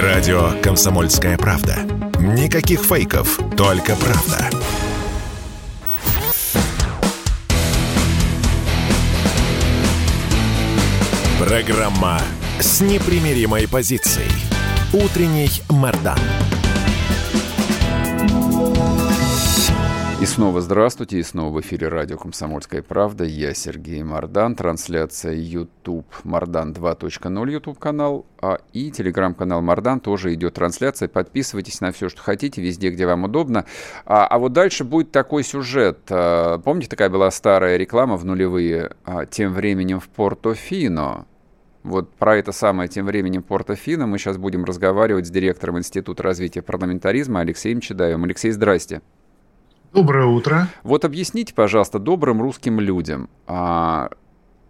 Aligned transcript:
Радио 0.00 0.52
«Комсомольская 0.62 1.36
правда». 1.36 1.76
Никаких 2.18 2.80
фейков, 2.80 3.38
только 3.58 3.94
правда. 3.94 4.48
Программа 11.38 12.22
с 12.58 12.80
непримиримой 12.80 13.68
позицией. 13.68 14.32
Утренний 14.94 15.50
Мордан. 15.68 16.18
И 20.22 20.24
снова 20.24 20.60
здравствуйте, 20.60 21.18
и 21.18 21.22
снова 21.24 21.52
в 21.52 21.60
эфире 21.62 21.88
радио 21.88 22.16
«Комсомольская 22.16 22.80
правда». 22.80 23.24
Я 23.24 23.54
Сергей 23.54 24.04
Мордан, 24.04 24.54
трансляция 24.54 25.34
YouTube 25.34 26.06
Мордан 26.22 26.72
2.0 26.72 27.50
YouTube 27.50 27.76
канал, 27.80 28.24
а 28.40 28.60
и 28.72 28.92
телеграм-канал 28.92 29.62
Мордан 29.62 29.98
тоже 29.98 30.32
идет 30.34 30.54
трансляция. 30.54 31.08
Подписывайтесь 31.08 31.80
на 31.80 31.90
все, 31.90 32.08
что 32.08 32.22
хотите, 32.22 32.62
везде, 32.62 32.90
где 32.90 33.04
вам 33.04 33.24
удобно. 33.24 33.64
А, 34.06 34.24
а 34.28 34.38
вот 34.38 34.52
дальше 34.52 34.84
будет 34.84 35.10
такой 35.10 35.42
сюжет. 35.42 35.98
А, 36.08 36.58
помните, 36.58 36.88
такая 36.88 37.10
была 37.10 37.28
старая 37.32 37.76
реклама 37.76 38.16
в 38.16 38.24
нулевые? 38.24 38.92
А, 39.04 39.26
тем 39.26 39.52
временем 39.52 39.98
в 39.98 40.08
Порто-Фино 40.08 41.26
вот 41.82 42.14
про 42.14 42.36
это 42.36 42.52
самое 42.52 42.88
тем 42.88 43.06
временем 43.06 43.42
Порто-Фино 43.42 44.06
мы 44.06 44.18
сейчас 44.18 44.36
будем 44.36 44.64
разговаривать 44.64 45.26
с 45.26 45.30
директором 45.30 45.80
Института 45.80 46.22
развития 46.22 46.62
парламентаризма 46.62 47.40
Алексеем 47.40 47.80
Чедаевым. 47.80 48.22
Алексей, 48.22 48.52
здрасте. 48.52 49.02
Доброе 49.92 50.24
утро. 50.24 50.68
Вот 50.84 51.04
объясните, 51.04 51.52
пожалуйста, 51.52 51.98
добрым 51.98 52.40
русским 52.40 52.80
людям, 52.80 53.28
а 53.46 54.08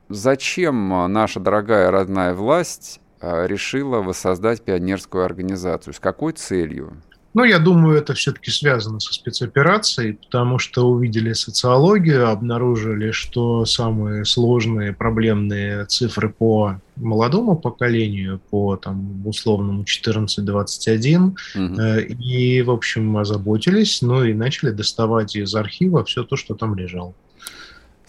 зачем 0.09 0.89
наша 1.13 1.39
дорогая 1.39 1.93
родная 1.93 2.35
власть 2.35 3.01
а, 3.21 3.47
решила 3.47 4.01
воссоздать 4.01 4.63
пионерскую 4.63 5.25
организацию? 5.25 5.95
С 5.95 6.01
какой 6.01 6.33
целью? 6.33 7.01
Ну, 7.35 7.45
я 7.45 7.59
думаю, 7.59 7.97
это 7.97 8.13
все-таки 8.13 8.51
связано 8.51 9.01
со 9.01 9.15
спецоперацией, 9.15 10.15
потому 10.15 10.59
что 10.59 10.89
увидели 10.89 11.33
социологию, 11.33 12.29
обнаружили, 12.29 13.11
что 13.11 13.65
самые 13.65 14.27
сложные 14.27 14.93
проблемные 14.93 15.87
цифры 15.87 16.29
по 16.29 16.81
молодому 16.97 17.57
поколению, 17.57 18.41
по 18.51 18.77
там, 18.77 19.27
условному 19.27 19.85
14-21, 19.85 21.19
угу. 21.19 21.81
э, 21.81 22.03
и, 22.05 22.61
в 22.61 22.71
общем, 22.71 23.17
озаботились, 23.17 24.03
ну 24.03 24.25
и 24.25 24.35
начали 24.35 24.71
доставать 24.71 25.35
из 25.35 25.55
архива 25.55 26.05
все 26.05 26.25
то, 26.25 26.37
что 26.37 26.55
там 26.55 26.75
лежало. 26.75 27.15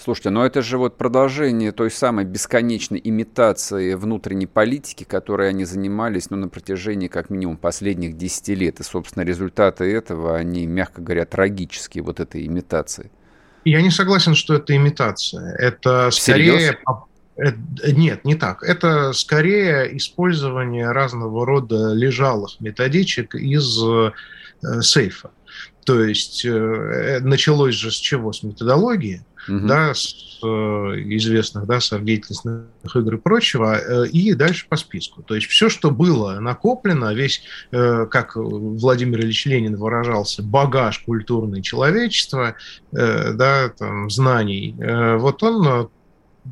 Слушайте, 0.03 0.31
но 0.31 0.45
это 0.45 0.61
же 0.61 0.77
вот 0.77 0.97
продолжение 0.97 1.71
той 1.71 1.89
самой 1.89 2.25
бесконечной 2.25 2.99
имитации 3.01 3.93
внутренней 3.93 4.47
политики, 4.47 5.05
которой 5.05 5.47
они 5.47 5.63
занимались 5.63 6.29
ну, 6.29 6.35
на 6.35 6.49
протяжении 6.49 7.07
как 7.07 7.29
минимум 7.29 7.55
последних 7.55 8.17
10 8.17 8.49
лет. 8.49 8.81
И, 8.81 8.83
собственно, 8.83 9.23
результаты 9.23 9.85
этого, 9.85 10.35
они, 10.35 10.67
мягко 10.67 11.01
говоря, 11.01 11.25
трагические, 11.25 12.03
вот 12.03 12.19
этой 12.19 12.45
имитации. 12.45 13.11
Я 13.63 13.81
не 13.81 13.91
согласен, 13.91 14.35
что 14.35 14.55
это 14.55 14.75
имитация. 14.75 15.55
Это 15.55 16.11
скорее... 16.11 16.59
Серьез? 16.59 16.75
Э, 17.37 17.91
нет, 17.93 18.25
не 18.25 18.35
так. 18.35 18.61
Это 18.61 19.13
скорее 19.13 19.95
использование 19.95 20.91
разного 20.91 21.45
рода 21.45 21.93
лежалых 21.93 22.59
методичек 22.59 23.35
из 23.35 23.81
э, 23.81 24.11
сейфа. 24.81 25.31
То 25.85 26.03
есть 26.03 26.43
э, 26.43 27.19
началось 27.21 27.75
же 27.75 27.89
с 27.89 27.95
чего? 27.95 28.33
С 28.33 28.43
методологии 28.43 29.23
угу. 29.47 29.67
да, 29.67 29.93
с 29.93 30.39
э, 30.43 30.45
известных, 30.47 31.65
да, 31.65 31.79
совдеятельностных 31.79 32.95
игр 32.95 33.15
и 33.15 33.17
прочего, 33.17 33.77
э, 33.77 34.07
и 34.07 34.33
дальше 34.33 34.67
по 34.67 34.75
списку. 34.75 35.23
То 35.23 35.35
есть 35.35 35.47
все, 35.47 35.69
что 35.69 35.91
было 35.91 36.39
накоплено, 36.39 37.13
весь, 37.13 37.43
э, 37.71 38.05
как 38.09 38.35
Владимир 38.35 39.21
Ильич 39.21 39.45
Ленин 39.45 39.75
выражался, 39.75 40.43
багаж 40.43 40.99
культурный 40.99 41.61
человечества, 41.61 42.55
да, 42.91 43.69
там, 43.69 44.09
знаний, 44.09 44.75
вот 44.77 45.41
он 45.41 45.89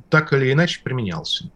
так 0.10 0.34
или 0.34 0.52
иначе 0.52 0.82
применялся. 0.84 1.50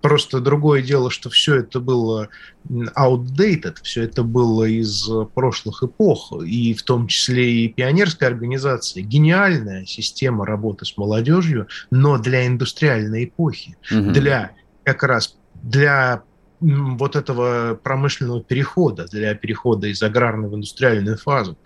Просто 0.00 0.40
другое 0.40 0.82
дело, 0.82 1.10
что 1.10 1.28
все 1.28 1.56
это 1.56 1.78
было 1.78 2.28
outdated, 2.68 3.76
все 3.82 4.04
это 4.04 4.22
было 4.22 4.64
из 4.64 5.08
прошлых 5.34 5.82
эпох, 5.82 6.32
и 6.42 6.72
в 6.74 6.82
том 6.82 7.06
числе 7.06 7.64
и 7.64 7.68
пионерская 7.68 8.30
организация, 8.30 9.02
гениальная 9.02 9.84
система 9.84 10.46
работы 10.46 10.86
с 10.86 10.96
молодежью, 10.96 11.68
но 11.90 12.18
для 12.18 12.46
индустриальной 12.46 13.24
эпохи, 13.24 13.76
угу. 13.90 14.10
для 14.12 14.52
как 14.84 15.02
раз 15.02 15.36
для 15.62 16.22
вот 16.60 17.16
этого 17.16 17.74
промышленного 17.74 18.42
перехода, 18.42 19.06
для 19.06 19.34
перехода 19.34 19.86
из 19.86 20.02
аграрной 20.02 20.48
в 20.48 20.54
индустриальную 20.54 21.16
фазу, 21.16 21.58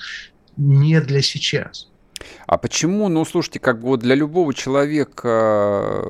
не 0.56 1.00
для 1.00 1.22
сейчас. 1.22 1.90
А 2.46 2.58
почему, 2.58 3.08
ну, 3.08 3.24
слушайте, 3.24 3.60
как 3.60 3.80
бы 3.80 3.88
вот 3.88 4.00
для 4.00 4.14
любого 4.14 4.52
человека, 4.54 6.02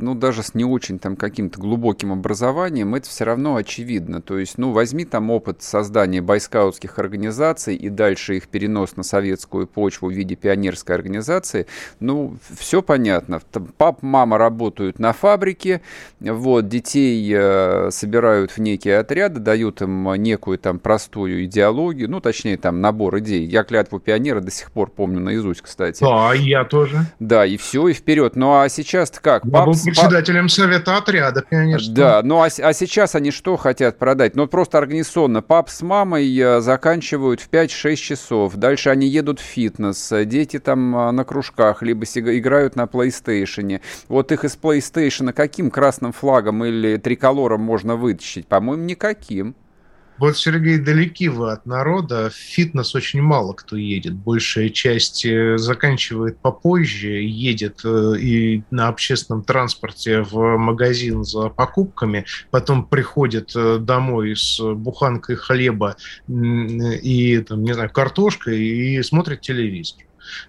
ну, 0.00 0.14
даже 0.14 0.42
с 0.42 0.54
не 0.54 0.64
очень 0.64 0.98
там 0.98 1.16
каким-то 1.16 1.60
глубоким 1.60 2.12
образованием, 2.12 2.94
это 2.94 3.08
все 3.08 3.24
равно 3.24 3.56
очевидно. 3.56 4.22
То 4.22 4.38
есть, 4.38 4.58
ну, 4.58 4.72
возьми 4.72 5.04
там 5.04 5.30
опыт 5.30 5.62
создания 5.62 6.22
байскаутских 6.22 6.98
организаций 6.98 7.76
и 7.76 7.88
дальше 7.88 8.36
их 8.36 8.48
перенос 8.48 8.96
на 8.96 9.02
советскую 9.02 9.66
почву 9.66 10.08
в 10.08 10.12
виде 10.12 10.36
пионерской 10.36 10.94
организации, 10.94 11.66
ну, 12.00 12.36
все 12.56 12.82
понятно. 12.82 13.40
Пап, 13.76 14.02
мама 14.02 14.38
работают 14.38 14.98
на 14.98 15.12
фабрике, 15.12 15.80
вот, 16.20 16.68
детей 16.68 17.32
э, 17.34 17.90
собирают 17.90 18.50
в 18.52 18.58
некие 18.58 18.98
отряды, 18.98 19.40
дают 19.40 19.82
им 19.82 20.12
некую 20.14 20.58
там 20.58 20.78
простую 20.78 21.44
идеологию, 21.44 22.10
ну, 22.10 22.20
точнее, 22.20 22.56
там 22.56 22.80
набор 22.80 23.18
идей. 23.18 23.44
Я 23.44 23.64
клятву 23.64 24.00
пионера 24.00 24.40
до 24.40 24.50
сих 24.50 24.70
пор 24.70 24.90
помню 24.90 25.20
наизусть, 25.20 25.53
кстати. 25.62 26.02
Да, 26.02 26.32
я 26.34 26.64
тоже. 26.64 27.06
Да, 27.18 27.46
и 27.46 27.56
все, 27.56 27.88
и 27.88 27.92
вперед. 27.92 28.36
Ну 28.36 28.60
а 28.60 28.68
сейчас 28.68 29.10
как? 29.10 29.44
Я 29.44 29.50
Пап... 29.50 29.66
был 29.66 29.74
председателем 29.82 30.48
совета 30.48 30.96
отряда, 30.96 31.42
конечно. 31.48 31.94
Да, 31.94 32.20
ну 32.22 32.42
а, 32.42 32.46
а 32.46 32.72
сейчас 32.72 33.14
они 33.14 33.30
что 33.30 33.56
хотят 33.56 33.98
продать? 33.98 34.36
Ну 34.36 34.46
просто 34.46 34.78
организационно. 34.78 35.42
Пап 35.42 35.70
с 35.70 35.82
мамой 35.82 36.36
э, 36.38 36.60
заканчивают 36.60 37.40
в 37.40 37.50
5-6 37.50 37.96
часов. 37.96 38.54
Дальше 38.56 38.90
они 38.90 39.06
едут 39.06 39.40
в 39.40 39.44
фитнес. 39.44 40.12
Дети 40.24 40.58
там 40.58 40.96
э, 40.96 41.10
на 41.10 41.24
кружках, 41.24 41.82
либо 41.82 42.04
играют 42.04 42.76
на 42.76 42.84
PlayStation. 42.84 43.80
Вот 44.08 44.32
их 44.32 44.44
из 44.44 44.56
PlayStation 44.56 45.32
каким 45.32 45.70
красным 45.70 46.12
флагом 46.12 46.64
или 46.64 46.96
триколором 46.96 47.60
можно 47.60 47.96
вытащить? 47.96 48.46
По-моему, 48.46 48.84
никаким. 48.84 49.54
Вот, 50.18 50.36
Сергей, 50.36 50.78
далеки 50.78 51.28
вы 51.28 51.50
от 51.50 51.66
народа. 51.66 52.30
В 52.30 52.34
фитнес 52.34 52.94
очень 52.94 53.20
мало 53.20 53.52
кто 53.52 53.76
едет. 53.76 54.14
Большая 54.14 54.68
часть 54.68 55.26
э, 55.26 55.58
заканчивает 55.58 56.38
попозже, 56.38 57.20
едет 57.22 57.80
э, 57.84 58.14
и 58.20 58.62
на 58.70 58.88
общественном 58.88 59.42
транспорте 59.42 60.22
в 60.22 60.56
магазин 60.56 61.24
за 61.24 61.48
покупками, 61.48 62.26
потом 62.50 62.86
приходит 62.86 63.52
э, 63.56 63.78
домой 63.78 64.36
с 64.36 64.60
буханкой 64.60 65.34
хлеба 65.34 65.96
и, 66.28 67.44
там, 67.48 67.64
не 67.64 67.72
знаю, 67.72 67.90
картошкой 67.90 68.60
и 68.60 69.02
смотрит 69.02 69.40
телевизор. 69.40 69.98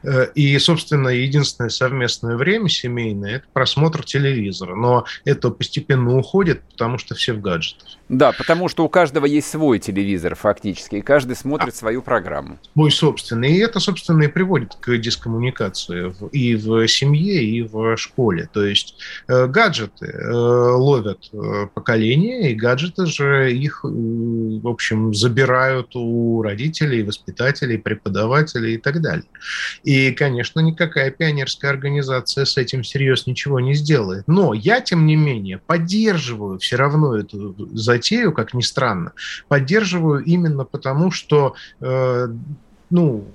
Э, 0.04 0.28
и, 0.36 0.58
собственно, 0.60 1.10
единственное 1.10 1.70
совместное 1.70 2.36
время 2.36 2.70
семейное– 2.70 3.36
это 3.38 3.46
просмотр 3.54 4.04
телевизора. 4.04 4.76
Но 4.76 5.06
это 5.24 5.50
постепенно 5.50 6.18
уходит, 6.18 6.62
потому 6.72 6.98
что 6.98 7.16
все 7.16 7.34
в 7.34 7.42
гаджетах. 7.42 7.88
Да, 8.08 8.32
потому 8.34 8.68
что 8.68 8.86
у 8.86 8.90
каждого 8.90 9.26
есть 9.26 9.50
свой 9.50 9.80
телевизор 9.80 10.36
фактически, 10.36 10.98
и 10.98 11.02
каждый 11.02 11.36
смотрит 11.36 11.74
а, 11.74 11.78
свою 11.78 12.02
программу. 12.02 12.60
Свой 12.74 12.92
собственный. 12.92 13.54
И 13.54 13.60
это, 13.60 13.80
собственно, 13.80 14.24
и 14.24 14.28
приводит 14.28 14.76
к 14.76 14.96
дискоммуникации 14.98 16.14
и 16.32 16.56
в 16.56 16.88
семье, 16.88 17.44
и 17.44 17.62
в 17.64 17.98
школе. 17.98 18.48
То 18.54 18.64
есть 18.66 18.98
э, 19.28 19.48
гаджеты 19.48 20.06
э, 20.06 20.32
ловят 20.32 21.32
поколение, 21.74 22.52
и 22.52 22.56
гаджеты 22.56 23.06
же 23.08 23.52
их, 23.52 23.84
в 23.84 24.68
общем, 24.68 25.14
забирают 25.14 25.96
у 25.96 26.42
родителей, 26.42 27.04
воспитателей, 27.04 27.78
преподавателей 27.78 28.76
и 28.76 28.78
так 28.78 29.02
далее. 29.02 29.26
И, 29.84 30.12
конечно, 30.12 30.60
никакая 30.60 31.12
пионерская 31.12 31.72
организация 31.72 32.46
с 32.46 32.58
этим 32.58 32.84
всерьез 32.84 33.28
ничего 33.28 33.60
не 33.60 33.74
сделает. 33.74 34.28
Но 34.28 34.54
я, 34.54 34.82
тем 34.82 35.06
не 35.06 35.16
менее, 35.16 35.60
поддерживаю 35.60 36.60
все 36.60 36.76
равно 36.76 37.16
эту 37.16 37.56
затею, 37.74 38.32
как 38.34 38.54
ни 38.54 38.62
странно, 38.62 39.14
поддерживаю 39.48 40.24
именно 40.24 40.66
потому, 40.66 41.12
что, 41.12 41.56
э, 41.82 42.28
ну, 42.90 43.28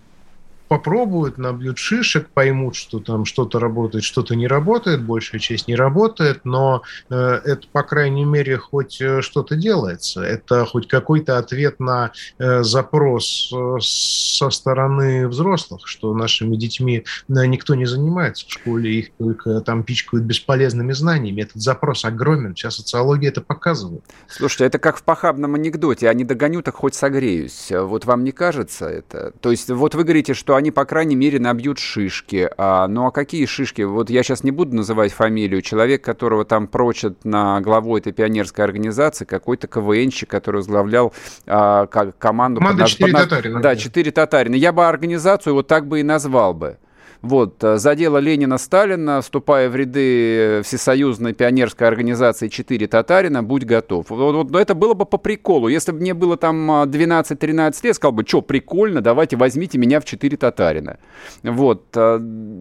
попробуют, 0.70 1.36
набьют 1.36 1.78
шишек, 1.78 2.28
поймут, 2.28 2.76
что 2.76 3.00
там 3.00 3.24
что-то 3.24 3.58
работает, 3.58 4.04
что-то 4.04 4.36
не 4.36 4.46
работает, 4.46 5.02
большая 5.02 5.40
часть 5.40 5.66
не 5.66 5.74
работает, 5.74 6.44
но 6.44 6.82
э, 7.10 7.16
это, 7.16 7.66
по 7.72 7.82
крайней 7.82 8.24
мере, 8.24 8.56
хоть 8.56 9.00
э, 9.00 9.20
что-то 9.20 9.56
делается. 9.56 10.22
Это 10.22 10.64
хоть 10.64 10.86
какой-то 10.86 11.38
ответ 11.38 11.80
на 11.80 12.12
э, 12.38 12.62
запрос 12.62 13.52
со 13.80 14.50
стороны 14.50 15.26
взрослых, 15.26 15.88
что 15.88 16.14
нашими 16.14 16.54
детьми 16.54 17.04
никто 17.26 17.74
не 17.74 17.86
занимается 17.86 18.46
в 18.46 18.52
школе, 18.52 18.92
их 18.92 19.10
только 19.18 19.62
там 19.62 19.82
пичкают 19.82 20.24
бесполезными 20.24 20.92
знаниями. 20.92 21.42
Этот 21.42 21.60
запрос 21.60 22.04
огромен, 22.04 22.54
вся 22.54 22.70
социология 22.70 23.30
это 23.30 23.40
показывает. 23.40 24.04
Слушайте, 24.28 24.66
это 24.66 24.78
как 24.78 24.98
в 24.98 25.02
похабном 25.02 25.56
анекдоте, 25.56 26.08
а 26.08 26.14
не 26.14 26.22
догоню, 26.22 26.62
так 26.62 26.76
хоть 26.76 26.94
согреюсь. 26.94 27.72
Вот 27.72 28.04
вам 28.04 28.22
не 28.22 28.30
кажется 28.30 28.86
это? 28.86 29.32
То 29.40 29.50
есть 29.50 29.68
вот 29.68 29.96
вы 29.96 30.04
говорите, 30.04 30.32
что 30.32 30.59
они, 30.60 30.70
по 30.70 30.84
крайней 30.84 31.16
мере, 31.16 31.40
набьют 31.40 31.78
шишки. 31.78 32.48
А, 32.56 32.86
ну 32.86 33.06
а 33.06 33.10
какие 33.10 33.46
шишки? 33.46 33.82
Вот 33.82 34.10
я 34.10 34.22
сейчас 34.22 34.44
не 34.44 34.50
буду 34.50 34.76
называть 34.76 35.12
фамилию. 35.12 35.62
Человек, 35.62 36.04
которого 36.04 36.44
там 36.44 36.68
прочат 36.68 37.24
на 37.24 37.60
главу 37.60 37.96
этой 37.96 38.12
пионерской 38.12 38.64
организации, 38.64 39.24
какой-то 39.24 39.66
КВНщик, 39.66 40.30
который 40.30 40.56
возглавлял 40.56 41.12
а, 41.46 41.86
команду... 41.86 42.60
Команда 42.60 42.82
под, 42.82 42.90
4 42.90 43.12
под, 43.12 43.22
татарина. 43.22 43.60
Да, 43.60 43.76
4 43.76 44.10
татарина. 44.12 44.54
Я 44.54 44.72
бы 44.72 44.86
организацию 44.86 45.54
вот 45.54 45.66
так 45.66 45.86
бы 45.86 46.00
и 46.00 46.02
назвал 46.02 46.54
бы. 46.54 46.78
Вот, 47.22 47.62
э, 47.62 47.76
за 47.76 47.94
дело 47.94 48.18
Ленина 48.18 48.56
Сталина, 48.56 49.20
вступая 49.20 49.68
в 49.68 49.76
ряды 49.76 50.62
Всесоюзной 50.64 51.34
пионерской 51.34 51.86
организации 51.86 52.48
«Четыре 52.48 52.86
татарина», 52.86 53.42
будь 53.42 53.64
готов. 53.64 54.08
Вот, 54.08 54.34
вот, 54.34 54.50
но 54.50 54.58
это 54.58 54.74
было 54.74 54.94
бы 54.94 55.04
по 55.04 55.18
приколу. 55.18 55.68
Если 55.68 55.92
бы 55.92 55.98
мне 55.98 56.14
было 56.14 56.36
там 56.36 56.70
12-13 56.70 57.74
лет, 57.82 57.96
сказал 57.96 58.12
бы, 58.12 58.24
что, 58.26 58.40
прикольно, 58.40 59.02
давайте 59.02 59.36
возьмите 59.36 59.76
меня 59.76 60.00
в 60.00 60.04
«Четыре 60.04 60.36
татарина». 60.36 60.98
Вот. 61.42 61.84
Э, 61.94 62.18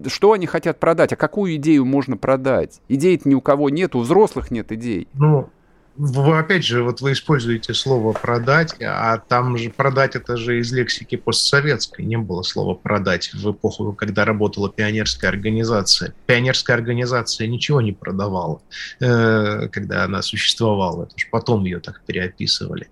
что 0.07 0.33
они 0.33 0.45
хотят 0.45 0.79
продать? 0.79 1.13
А 1.13 1.15
какую 1.15 1.55
идею 1.55 1.85
можно 1.85 2.17
продать? 2.17 2.81
идей 2.89 3.19
ни 3.23 3.35
у 3.35 3.41
кого 3.41 3.69
нет, 3.69 3.95
у 3.95 3.99
взрослых 3.99 4.51
нет 4.51 4.71
идей. 4.71 5.07
Ну, 5.13 5.49
вы, 5.99 6.39
опять 6.39 6.63
же, 6.63 6.81
вот 6.81 7.01
вы 7.01 7.11
используете 7.11 7.73
слово 7.73 8.13
«продать», 8.13 8.73
а 8.81 9.17
там 9.17 9.57
же 9.57 9.69
«продать» 9.69 10.15
это 10.15 10.37
же 10.37 10.59
из 10.59 10.71
лексики 10.71 11.17
постсоветской. 11.17 12.05
Не 12.05 12.17
было 12.17 12.41
слова 12.41 12.73
«продать» 12.73 13.33
в 13.33 13.51
эпоху, 13.51 13.91
когда 13.91 14.23
работала 14.23 14.69
пионерская 14.69 15.29
организация. 15.29 16.13
Пионерская 16.25 16.77
организация 16.77 17.47
ничего 17.47 17.81
не 17.81 17.91
продавала, 17.91 18.61
э, 19.01 19.67
когда 19.67 20.05
она 20.05 20.21
существовала. 20.21 21.03
Это 21.03 21.15
потом 21.31 21.65
ее 21.65 21.81
так 21.81 22.01
переописывали. 22.05 22.87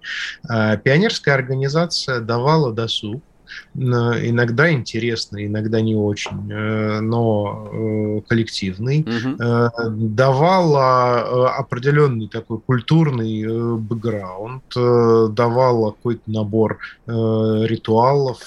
А 0.50 0.76
пионерская 0.76 1.34
организация 1.34 2.20
давала 2.20 2.74
досуг, 2.74 3.24
иногда 3.76 4.72
интересный, 4.72 5.48
иногда 5.48 5.82
не 5.82 5.96
очень, 5.96 6.52
э, 6.52 7.00
но 7.02 7.70
э, 7.72 8.22
коллективный, 8.28 9.02
угу. 9.02 9.72
давала 9.98 11.58
определенный 11.58 12.28
такой 12.28 12.60
культурный 12.60 13.78
бэкграунд, 13.78 14.64
давала 14.74 15.92
какой-то 15.92 16.24
набор 16.28 16.80
ритуалов, 17.06 18.40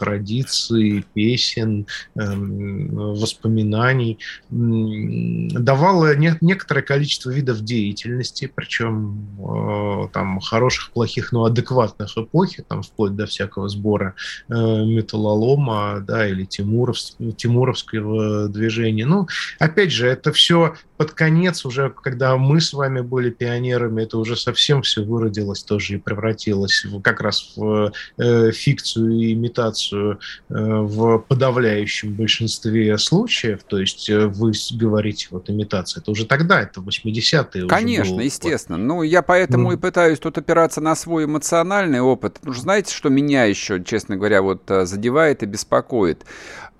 традиций, 0.00 1.04
песен, 1.14 1.86
эм, 2.16 3.14
воспоминаний, 3.14 4.18
давала 4.50 6.16
некоторое 6.16 6.82
количество 6.82 7.30
видов 7.30 7.60
деятельности, 7.60 8.50
причем 8.52 10.08
там 10.12 10.40
хороших, 10.40 10.90
плохих, 10.92 11.32
но 11.32 11.44
адекватных 11.44 12.16
эпохи, 12.16 12.64
там 12.66 12.82
вплоть 12.82 13.14
до 13.14 13.26
всякого 13.26 13.68
сбора 13.68 14.14
металлолома, 14.48 16.00
да, 16.06 16.26
или 16.28 16.44
Тимуров, 16.44 16.98
Тимуровского 17.36 18.48
движения. 18.48 19.06
Ну, 19.06 19.28
опять 19.58 19.92
же, 19.92 20.06
это 20.06 20.32
все 20.32 20.74
под 20.98 21.12
конец 21.12 21.64
уже, 21.64 21.90
когда 21.90 22.36
мы 22.36 22.60
с 22.60 22.72
вами 22.72 23.00
были 23.00 23.30
пионерами, 23.30 24.02
это 24.02 24.18
уже 24.18 24.36
совсем 24.36 24.82
все 24.82 25.02
выродилось 25.04 25.62
тоже 25.62 25.94
и 25.94 25.96
превратилось 25.96 26.84
в, 26.84 27.00
как 27.00 27.20
раз 27.20 27.52
в 27.56 27.92
э, 28.18 28.50
фикцию 28.50 29.12
и 29.12 29.32
имитацию 29.32 30.18
э, 30.50 30.54
в 30.54 31.18
подавляющем 31.18 32.14
большинстве 32.14 32.98
случаев. 32.98 33.60
То 33.62 33.78
есть 33.78 34.10
э, 34.10 34.26
вы 34.26 34.52
говорите, 34.72 35.28
вот 35.30 35.48
имитация, 35.48 36.00
это 36.00 36.10
уже 36.10 36.26
тогда, 36.26 36.60
это 36.60 36.80
80-е. 36.80 37.68
Конечно, 37.68 38.16
было. 38.16 38.22
естественно. 38.22 38.76
Ну, 38.76 39.02
я 39.02 39.22
поэтому 39.22 39.70
mm. 39.70 39.74
и 39.74 39.78
пытаюсь 39.78 40.18
тут 40.18 40.36
опираться 40.36 40.80
на 40.80 40.96
свой 40.96 41.26
эмоциональный 41.26 42.00
опыт. 42.00 42.34
Потому 42.34 42.54
что 42.54 42.62
знаете, 42.62 42.92
что 42.92 43.08
меня 43.08 43.44
еще, 43.44 43.82
честно 43.84 44.16
говоря, 44.16 44.37
вот 44.42 44.70
э, 44.70 44.84
задевает 44.84 45.42
и 45.42 45.46
беспокоит? 45.46 46.24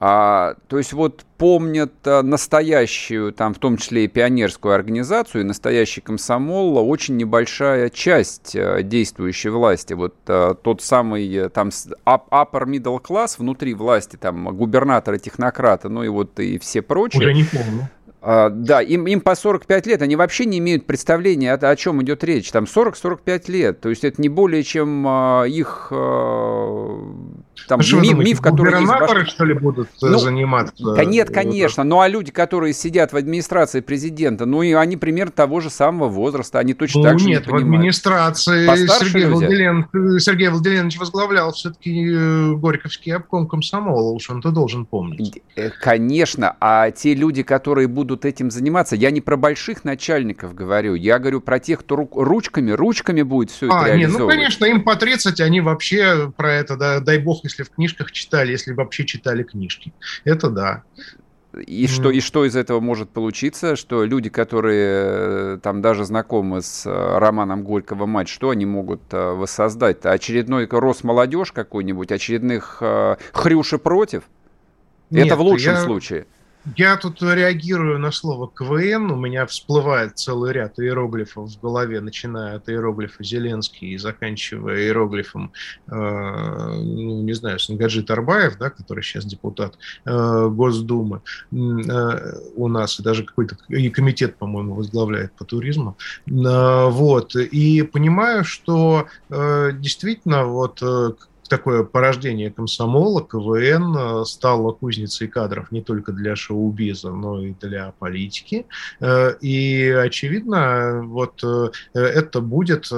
А, 0.00 0.54
то 0.68 0.78
есть 0.78 0.92
вот 0.92 1.24
помнят 1.38 1.92
а, 2.04 2.22
настоящую, 2.22 3.32
там, 3.32 3.52
в 3.52 3.58
том 3.58 3.76
числе 3.76 4.04
и 4.04 4.08
пионерскую 4.08 4.72
организацию, 4.72 5.42
и 5.42 5.44
настоящий 5.44 6.00
комсомол, 6.00 6.78
очень 6.88 7.16
небольшая 7.16 7.90
часть 7.90 8.54
а, 8.54 8.82
действующей 8.82 9.50
власти. 9.50 9.94
Вот 9.94 10.14
а, 10.28 10.54
тот 10.54 10.82
самый 10.82 11.28
э, 11.34 11.48
там 11.48 11.70
upper 12.06 12.64
middle 12.64 13.02
class 13.02 13.34
внутри 13.38 13.74
власти, 13.74 14.16
там 14.16 14.44
губернаторы, 14.56 15.18
технократы, 15.18 15.88
ну 15.88 16.04
и 16.04 16.08
вот 16.08 16.38
и 16.38 16.58
все 16.58 16.80
прочие. 16.80 17.20
Уже 17.20 17.34
не 17.34 17.44
помню. 17.44 17.88
А, 18.20 18.50
да, 18.50 18.82
им, 18.82 19.06
им 19.06 19.20
по 19.20 19.34
45 19.34 19.86
лет, 19.86 20.02
они 20.02 20.16
вообще 20.16 20.44
не 20.44 20.58
имеют 20.58 20.86
представления, 20.86 21.54
о, 21.54 21.70
о 21.70 21.76
чем 21.76 22.02
идет 22.02 22.24
речь. 22.24 22.50
Там 22.50 22.64
40-45 22.64 23.50
лет, 23.50 23.80
то 23.80 23.88
есть 23.88 24.04
это 24.04 24.20
не 24.20 24.28
более 24.28 24.64
чем 24.64 25.04
а, 25.06 25.44
их 25.44 25.88
а, 25.92 27.00
там, 27.66 27.80
ну, 27.90 28.00
ми, 28.00 28.14
миф, 28.14 28.40
который 28.40 28.74
Губернаторы, 28.74 29.20
есть... 29.20 29.32
что 29.32 29.44
ли, 29.44 29.54
будут 29.54 29.88
э, 30.02 30.06
ну, 30.06 30.18
заниматься? 30.18 30.74
Да 30.78 31.04
нет, 31.04 31.30
конечно. 31.30 31.84
Ну, 31.84 32.00
а 32.00 32.08
люди, 32.08 32.30
которые 32.30 32.72
сидят 32.72 33.12
в 33.12 33.16
администрации 33.16 33.80
президента, 33.80 34.46
ну, 34.46 34.62
и 34.62 34.72
они 34.72 34.96
примерно 34.96 35.32
того 35.32 35.60
же 35.60 35.70
самого 35.70 36.08
возраста, 36.08 36.58
они 36.58 36.74
точно 36.74 37.00
ну, 37.00 37.06
так 37.06 37.18
же 37.18 37.26
нет, 37.26 37.46
не 37.46 37.52
понимают. 37.52 37.64
в 37.64 37.74
администрации 37.74 38.66
Сергей, 38.86 39.26
Владилен, 39.26 39.86
Сергей 40.20 40.48
Владимирович 40.48 40.98
возглавлял 40.98 41.52
все-таки 41.52 42.12
э, 42.12 42.52
Горьковский 42.54 43.14
обком 43.14 43.46
комсомола, 43.46 44.12
уж 44.12 44.30
он-то 44.30 44.50
должен 44.50 44.86
помнить. 44.86 45.42
Э, 45.56 45.70
конечно, 45.70 46.56
а 46.60 46.90
те 46.90 47.14
люди, 47.14 47.42
которые 47.42 47.88
будут 47.88 48.24
этим 48.24 48.50
заниматься, 48.50 48.96
я 48.96 49.10
не 49.10 49.20
про 49.20 49.36
больших 49.36 49.84
начальников 49.84 50.54
говорю, 50.54 50.94
я 50.94 51.18
говорю 51.18 51.40
про 51.40 51.58
тех, 51.58 51.80
кто 51.80 51.96
ручками, 51.96 52.70
ручками 52.70 53.22
будет 53.22 53.50
все 53.50 53.68
а, 53.70 53.88
это. 53.88 53.96
Нет, 53.96 54.10
ну, 54.18 54.28
конечно, 54.28 54.64
им 54.64 54.82
по 54.82 54.96
30, 54.96 55.40
они 55.40 55.60
вообще 55.60 56.32
про 56.36 56.52
это, 56.52 56.76
да, 56.76 57.00
дай 57.00 57.18
бог, 57.18 57.44
если 57.48 57.62
в 57.64 57.70
книжках 57.70 58.12
читали, 58.12 58.52
если 58.52 58.72
вообще 58.72 59.04
читали 59.04 59.42
книжки. 59.42 59.92
Это 60.24 60.50
да. 60.50 60.84
И 61.66 61.84
mm. 61.84 61.88
что, 61.88 62.10
и 62.10 62.20
что 62.20 62.44
из 62.44 62.56
этого 62.56 62.80
может 62.80 63.08
получиться? 63.10 63.74
Что 63.74 64.04
люди, 64.04 64.28
которые 64.28 65.54
э, 65.54 65.58
там 65.62 65.80
даже 65.80 66.04
знакомы 66.04 66.60
с 66.60 66.86
э, 66.86 67.18
романом 67.18 67.64
Горького 67.64 68.06
«Мать», 68.06 68.28
что 68.28 68.50
они 68.50 68.66
могут 68.66 69.00
э, 69.12 69.32
воссоздать? 69.32 70.04
Очередной 70.04 70.68
Росмолодежь 70.70 71.52
какой-нибудь? 71.52 72.12
Очередных 72.12 72.82
Хрюши 73.32 73.78
против? 73.78 74.24
Нет, 75.10 75.26
Это 75.26 75.36
в 75.36 75.40
лучшем 75.40 75.74
я... 75.74 75.80
случае. 75.80 76.26
Я 76.76 76.96
тут 76.96 77.22
реагирую 77.22 77.98
на 77.98 78.10
слово 78.10 78.50
КВН. 78.54 79.10
У 79.10 79.16
меня 79.16 79.46
всплывает 79.46 80.18
целый 80.18 80.52
ряд 80.52 80.78
иероглифов 80.78 81.50
в 81.50 81.60
голове, 81.60 82.00
начиная 82.00 82.56
от 82.56 82.68
иероглифа 82.68 83.22
Зеленский 83.22 83.94
и 83.94 83.98
заканчивая 83.98 84.78
иероглифом, 84.78 85.52
э, 85.86 85.92
ну, 85.92 87.22
не 87.22 87.32
знаю, 87.32 87.58
Сангаджи 87.58 88.02
Тарбаев, 88.02 88.58
да, 88.58 88.70
который 88.70 89.02
сейчас 89.02 89.24
депутат 89.24 89.78
э, 90.04 90.48
Госдумы 90.48 91.22
э, 91.52 91.56
у 92.56 92.68
нас, 92.68 93.00
и 93.00 93.02
даже 93.02 93.24
какой-то 93.24 93.56
и 93.68 93.88
комитет, 93.90 94.36
по-моему, 94.36 94.74
возглавляет 94.74 95.32
по 95.32 95.44
туризму. 95.44 95.96
Э, 96.26 96.88
вот. 96.88 97.36
И 97.36 97.82
понимаю, 97.82 98.44
что 98.44 99.06
э, 99.30 99.70
действительно 99.72 100.44
вот 100.44 100.82
э, 100.82 101.12
такое 101.48 101.84
порождение 101.84 102.50
комсомола, 102.50 103.22
КВН 103.22 103.96
э, 103.96 104.24
стало 104.24 104.72
кузницей 104.72 105.28
кадров 105.28 105.72
не 105.72 105.82
только 105.82 106.12
для 106.12 106.36
шоу-биза, 106.36 107.10
но 107.10 107.42
и 107.42 107.54
для 107.54 107.92
политики. 107.98 108.66
Э, 109.00 109.34
и, 109.40 109.88
очевидно, 109.88 111.02
вот 111.04 111.42
э, 111.42 111.70
это 111.94 112.40
будет 112.40 112.90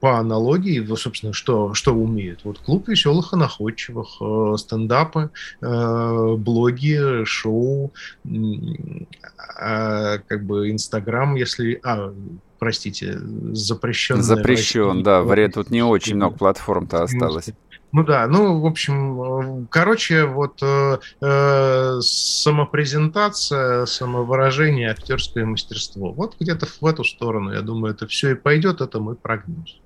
по 0.00 0.18
аналогии, 0.18 0.82
собственно, 0.96 1.34
что, 1.34 1.74
что 1.74 1.94
умеют. 1.94 2.40
Вот 2.44 2.58
клуб 2.58 2.88
веселых 2.88 3.34
и 3.34 3.36
находчивых, 3.36 4.58
стендапы, 4.58 5.30
блоги, 5.60 7.24
шоу, 7.24 7.92
как 8.24 10.44
бы 10.44 10.70
Инстаграм, 10.70 11.34
если... 11.34 11.78
А, 11.84 12.14
простите, 12.60 13.18
запрещен. 13.52 14.22
Запрещен, 14.22 15.02
да, 15.02 15.22
вред 15.22 15.54
тут 15.54 15.70
не 15.70 15.82
очень 15.82 16.14
много 16.14 16.36
платформ-то 16.36 17.02
осталось. 17.02 17.50
Ну 17.92 18.04
да, 18.04 18.28
ну, 18.28 18.60
в 18.60 18.66
общем, 18.66 19.66
короче, 19.68 20.24
вот 20.24 20.62
э, 20.62 20.98
э, 21.20 21.98
самопрезентация, 22.00 23.84
самовыражение, 23.86 24.92
актерское 24.92 25.44
мастерство. 25.44 26.12
Вот 26.12 26.36
где-то 26.38 26.66
в 26.66 26.86
эту 26.86 27.02
сторону, 27.02 27.52
я 27.52 27.62
думаю, 27.62 27.94
это 27.94 28.06
все 28.06 28.30
и 28.30 28.34
пойдет, 28.34 28.80
это 28.80 29.00
мой 29.00 29.16
прогноз. 29.16 29.80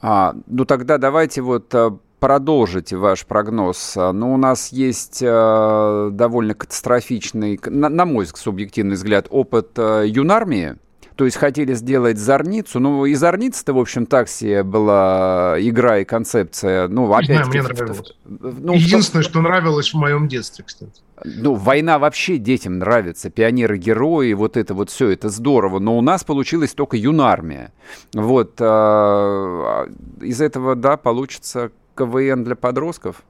А, 0.00 0.36
ну 0.46 0.64
тогда 0.64 0.98
давайте 0.98 1.42
вот 1.42 1.74
э, 1.74 1.90
продолжить 2.22 2.92
ваш 2.92 3.26
прогноз. 3.26 3.96
Ну, 3.96 4.32
у 4.32 4.36
нас 4.36 4.70
есть 4.70 5.22
э, 5.22 6.10
довольно 6.12 6.54
катастрофичный, 6.54 7.58
на, 7.66 7.88
на 7.88 8.04
мой 8.04 8.26
субъективный 8.26 8.94
взгляд, 8.94 9.26
опыт 9.28 9.70
э, 9.76 10.04
юнармии. 10.06 10.76
То 11.16 11.24
есть 11.24 11.36
хотели 11.36 11.74
сделать 11.74 12.18
зорницу. 12.18 12.80
Ну, 12.80 13.04
и 13.04 13.14
зорница-то, 13.14 13.74
в 13.74 13.78
общем, 13.78 14.06
так 14.06 14.28
себе 14.28 14.62
была 14.62 15.56
игра 15.58 15.98
и 15.98 16.04
концепция. 16.04 16.88
Ну, 16.88 17.12
опять 17.12 17.26
знаю, 17.26 17.48
мне 17.48 17.62
нравилось. 17.62 18.12
Ну, 18.24 18.74
Единственное, 18.74 19.22
что 19.22 19.40
нравилось 19.40 19.92
в 19.92 19.96
моем 19.96 20.28
детстве, 20.28 20.64
кстати. 20.64 21.02
Ну, 21.24 21.54
война 21.54 21.98
вообще 21.98 22.38
детям 22.38 22.78
нравится. 22.78 23.30
Пионеры-герои, 23.30 24.32
вот 24.32 24.56
это 24.56 24.74
вот 24.74 24.90
все, 24.90 25.10
это 25.10 25.28
здорово. 25.28 25.78
Но 25.78 25.96
у 25.96 26.00
нас 26.00 26.24
получилась 26.24 26.72
только 26.72 26.96
юнармия. 26.96 27.72
Вот. 28.14 28.54
А, 28.60 29.88
из 30.20 30.40
этого, 30.40 30.74
да, 30.74 30.96
получится 30.96 31.70
КВН 31.96 32.44
для 32.44 32.56
подростков. 32.56 33.22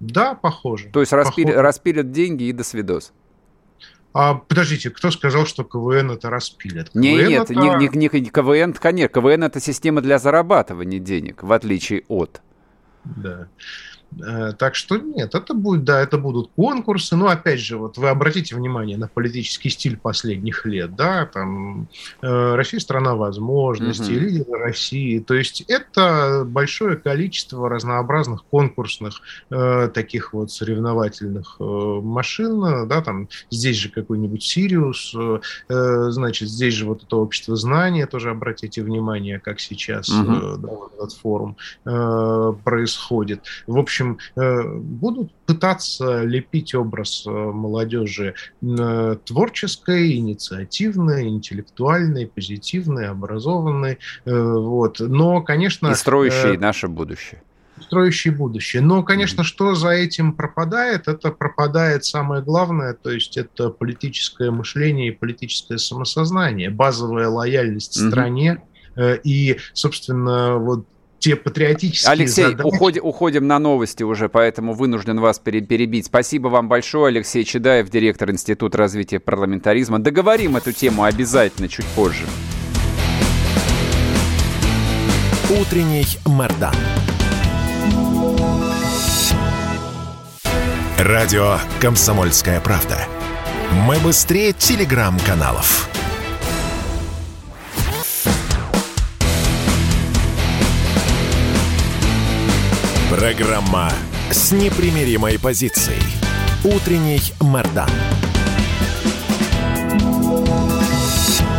Да, 0.00 0.34
похоже. 0.34 0.88
То 0.92 1.00
есть 1.00 1.12
распили, 1.12 1.52
распилят 1.52 2.10
деньги 2.10 2.44
и 2.44 2.52
до 2.52 2.64
свидос. 2.64 3.12
А, 4.18 4.34
подождите, 4.34 4.88
кто 4.88 5.10
сказал, 5.10 5.44
что 5.44 5.62
КВН 5.62 6.12
это 6.12 6.30
распилят? 6.30 6.88
КВН 6.88 7.00
не, 7.02 7.16
нет, 7.16 7.50
это... 7.50 7.54
не, 7.54 7.86
не, 7.86 8.20
не 8.20 8.30
КВН, 8.30 8.72
конечно, 8.72 9.08
КВН 9.08 9.44
это 9.44 9.60
система 9.60 10.00
для 10.00 10.18
зарабатывания 10.18 10.98
денег, 10.98 11.42
в 11.42 11.52
отличие 11.52 12.02
от. 12.08 12.40
Да. 13.04 13.48
Э, 14.24 14.52
так 14.58 14.74
что 14.74 14.96
нет, 14.96 15.34
это 15.34 15.54
будет, 15.54 15.84
да, 15.84 16.00
это 16.00 16.18
будут 16.18 16.50
конкурсы. 16.56 17.16
Но 17.16 17.28
опять 17.28 17.60
же, 17.60 17.76
вот 17.76 17.98
вы 17.98 18.08
обратите 18.08 18.54
внимание 18.54 18.96
на 18.96 19.08
политический 19.08 19.68
стиль 19.68 19.96
последних 19.96 20.64
лет, 20.64 20.94
да, 20.96 21.26
там 21.26 21.88
э, 22.22 22.54
Россия 22.54 22.80
страна 22.80 23.14
возможностей, 23.14 24.16
угу. 24.16 24.24
лидеры 24.24 24.58
России. 24.58 25.18
То 25.18 25.34
есть 25.34 25.62
это 25.68 26.44
большое 26.46 26.96
количество 26.96 27.68
разнообразных 27.68 28.44
конкурсных 28.44 29.20
э, 29.50 29.88
таких 29.92 30.32
вот 30.32 30.50
соревновательных 30.50 31.56
э, 31.60 31.64
машин, 31.64 32.88
да, 32.88 33.02
там 33.02 33.28
здесь 33.50 33.76
же 33.76 33.90
какой-нибудь 33.90 34.42
Сириус, 34.42 35.14
э, 35.14 35.40
э, 35.68 36.10
значит, 36.10 36.48
здесь 36.48 36.74
же 36.74 36.86
вот 36.86 37.02
это 37.02 37.16
общество 37.16 37.56
знания, 37.56 38.06
тоже 38.06 38.30
обратите 38.30 38.82
внимание, 38.82 39.38
как 39.40 39.60
сейчас 39.60 40.08
угу. 40.08 40.32
э, 40.32 40.56
да, 40.58 40.68
вот 40.68 40.94
этот 40.94 41.12
форум 41.12 41.56
э, 41.84 42.52
происходит. 42.64 43.42
В 43.66 43.78
общем, 43.78 43.95
общем, 43.96 44.18
э, 44.36 44.62
будут 44.78 45.32
пытаться 45.46 46.22
лепить 46.22 46.74
образ 46.74 47.24
э, 47.26 47.30
молодежи 47.30 48.34
э, 48.62 49.16
творческой, 49.24 50.16
инициативной, 50.16 51.28
интеллектуальной, 51.28 52.26
позитивной, 52.26 53.08
образованной. 53.08 53.98
Вот. 54.24 55.00
Но, 55.00 55.40
конечно... 55.42 55.88
И 55.88 55.94
строящей 55.94 56.56
наше 56.56 56.88
будущее 56.88 57.42
строящий 57.78 58.30
будущее. 58.30 58.82
Но, 58.82 59.02
конечно, 59.02 59.44
что 59.44 59.74
за 59.74 59.90
этим 59.90 60.32
пропадает? 60.32 61.08
Это 61.08 61.30
пропадает 61.30 62.06
самое 62.06 62.42
главное, 62.42 62.94
то 62.94 63.10
есть 63.10 63.36
это 63.36 63.68
политическое 63.68 64.50
мышление 64.50 65.08
и 65.08 65.10
политическое 65.10 65.76
самосознание, 65.76 66.70
базовая 66.70 67.28
лояльность 67.28 67.96
mm-hmm. 68.00 68.08
стране. 68.08 68.62
И, 69.24 69.58
собственно, 69.74 70.56
вот 70.56 70.86
те 71.18 71.36
патриотические 71.36 72.12
Алексей, 72.12 72.44
задачи. 72.44 72.66
Уходи, 72.66 73.00
уходим 73.00 73.46
на 73.46 73.58
новости 73.58 74.02
уже, 74.02 74.28
поэтому 74.28 74.74
вынужден 74.74 75.20
вас 75.20 75.38
перебить. 75.38 76.06
Спасибо 76.06 76.48
вам 76.48 76.68
большое, 76.68 77.08
Алексей 77.08 77.44
Чедаев, 77.44 77.90
директор 77.90 78.30
Института 78.30 78.78
развития 78.78 79.20
парламентаризма. 79.20 79.98
Договорим 79.98 80.56
эту 80.56 80.72
тему 80.72 81.04
обязательно 81.04 81.68
чуть 81.68 81.86
позже. 81.86 82.24
Утренний 85.60 86.06
Мордан. 86.26 86.74
Радио 90.98 91.58
«Комсомольская 91.80 92.60
правда». 92.60 92.98
Мы 93.86 93.98
быстрее 93.98 94.52
телеграм-каналов. 94.52 95.88
Программа 103.18 103.88
с 104.30 104.52
непримиримой 104.52 105.38
позицией. 105.38 106.02
Утренний 106.62 107.18
Мордан. 107.40 107.88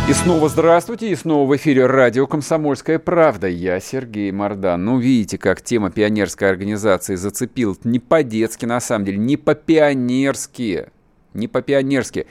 И 0.08 0.12
снова 0.12 0.48
здравствуйте, 0.48 1.10
и 1.10 1.16
снова 1.16 1.48
в 1.50 1.56
эфире 1.56 1.86
радио 1.86 2.28
«Комсомольская 2.28 3.00
правда». 3.00 3.48
Я 3.48 3.80
Сергей 3.80 4.30
Мордан. 4.30 4.84
Ну, 4.84 5.00
видите, 5.00 5.36
как 5.36 5.60
тема 5.60 5.90
пионерской 5.90 6.48
организации 6.48 7.16
зацепил 7.16 7.76
не 7.82 7.98
по-детски, 7.98 8.64
на 8.64 8.78
самом 8.78 9.06
деле, 9.06 9.18
не 9.18 9.36
по-пионерски. 9.36 10.86
Не 11.34 11.48
по-пионерски. 11.48 12.28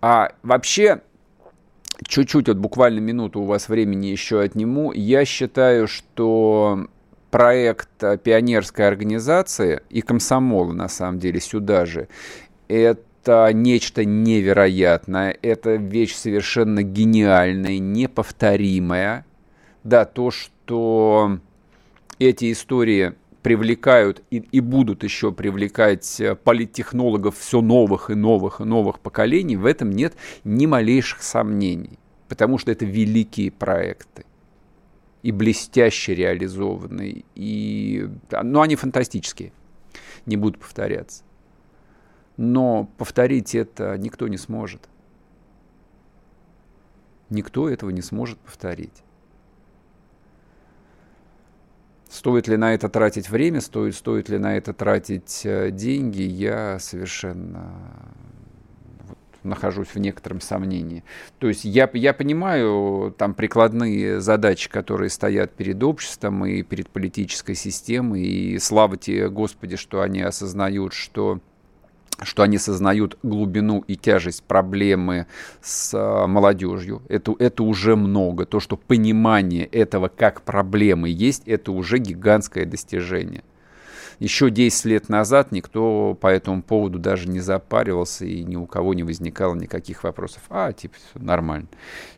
А 0.00 0.30
вообще, 0.44 1.00
чуть-чуть, 2.06 2.46
вот 2.46 2.58
буквально 2.58 3.00
минуту 3.00 3.40
у 3.40 3.44
вас 3.44 3.68
времени 3.68 4.06
еще 4.06 4.40
отниму. 4.40 4.92
Я 4.92 5.24
считаю, 5.24 5.88
что 5.88 6.86
проект 7.30 7.90
пионерской 8.22 8.86
организации 8.88 9.82
и 9.90 10.00
комсомола, 10.00 10.72
на 10.72 10.88
самом 10.88 11.18
деле, 11.18 11.40
сюда 11.40 11.84
же, 11.84 12.08
это 12.68 13.50
нечто 13.52 14.04
невероятное, 14.04 15.36
это 15.42 15.74
вещь 15.74 16.14
совершенно 16.14 16.82
гениальная, 16.82 17.78
неповторимая. 17.78 19.26
Да, 19.84 20.04
то, 20.04 20.30
что 20.30 21.38
эти 22.18 22.52
истории 22.52 23.14
привлекают 23.42 24.22
и, 24.30 24.38
и 24.38 24.60
будут 24.60 25.04
еще 25.04 25.32
привлекать 25.32 26.20
политтехнологов 26.44 27.38
все 27.38 27.60
новых 27.60 28.10
и 28.10 28.14
новых 28.14 28.60
и 28.60 28.64
новых 28.64 29.00
поколений, 29.00 29.56
в 29.56 29.64
этом 29.64 29.90
нет 29.90 30.14
ни 30.44 30.66
малейших 30.66 31.22
сомнений, 31.22 31.98
потому 32.28 32.58
что 32.58 32.72
это 32.72 32.84
великие 32.84 33.50
проекты 33.50 34.24
и 35.22 35.32
блестяще 35.32 36.14
реализованы, 36.14 37.24
и, 37.34 38.08
ну, 38.30 38.60
они 38.60 38.76
фантастические, 38.76 39.52
не 40.26 40.36
будут 40.36 40.60
повторяться. 40.60 41.24
Но 42.36 42.88
повторить 42.98 43.54
это 43.54 43.98
никто 43.98 44.28
не 44.28 44.36
сможет. 44.36 44.88
Никто 47.30 47.68
этого 47.68 47.90
не 47.90 48.02
сможет 48.02 48.38
повторить. 48.38 49.02
Стоит 52.08 52.48
ли 52.48 52.56
на 52.56 52.72
это 52.72 52.88
тратить 52.88 53.28
время, 53.28 53.60
стоит, 53.60 53.94
стоит 53.94 54.28
ли 54.30 54.38
на 54.38 54.56
это 54.56 54.72
тратить 54.72 55.42
э, 55.44 55.70
деньги, 55.70 56.22
я 56.22 56.78
совершенно 56.78 57.70
нахожусь 59.48 59.88
в 59.88 59.98
некотором 59.98 60.40
сомнении. 60.40 61.04
То 61.38 61.48
есть 61.48 61.64
я, 61.64 61.88
я 61.92 62.14
понимаю 62.14 63.14
там 63.16 63.34
прикладные 63.34 64.20
задачи, 64.20 64.70
которые 64.70 65.10
стоят 65.10 65.52
перед 65.52 65.82
обществом 65.82 66.44
и 66.46 66.62
перед 66.62 66.88
политической 66.88 67.54
системой, 67.54 68.22
и 68.22 68.58
слава 68.58 68.96
тебе, 68.96 69.28
Господи, 69.28 69.76
что 69.76 70.00
они 70.00 70.22
осознают, 70.22 70.92
что 70.92 71.40
что 72.22 72.42
они 72.42 72.58
сознают 72.58 73.16
глубину 73.22 73.84
и 73.86 73.96
тяжесть 73.96 74.42
проблемы 74.42 75.26
с 75.62 75.92
а, 75.94 76.26
молодежью. 76.26 77.02
Это, 77.08 77.34
это 77.38 77.62
уже 77.62 77.96
много. 77.96 78.44
То, 78.44 78.60
что 78.60 78.76
понимание 78.76 79.66
этого 79.66 80.08
как 80.08 80.42
проблемы 80.42 81.08
есть, 81.10 81.46
это 81.46 81.70
уже 81.70 81.98
гигантское 81.98 82.66
достижение. 82.66 83.44
Еще 84.18 84.50
10 84.50 84.84
лет 84.86 85.08
назад 85.08 85.52
никто 85.52 86.16
по 86.20 86.26
этому 86.26 86.62
поводу 86.62 86.98
даже 86.98 87.28
не 87.28 87.38
запаривался, 87.38 88.24
и 88.24 88.42
ни 88.42 88.56
у 88.56 88.66
кого 88.66 88.92
не 88.94 89.04
возникало 89.04 89.54
никаких 89.54 90.02
вопросов. 90.02 90.42
А, 90.48 90.72
типа, 90.72 90.96
нормально. 91.14 91.68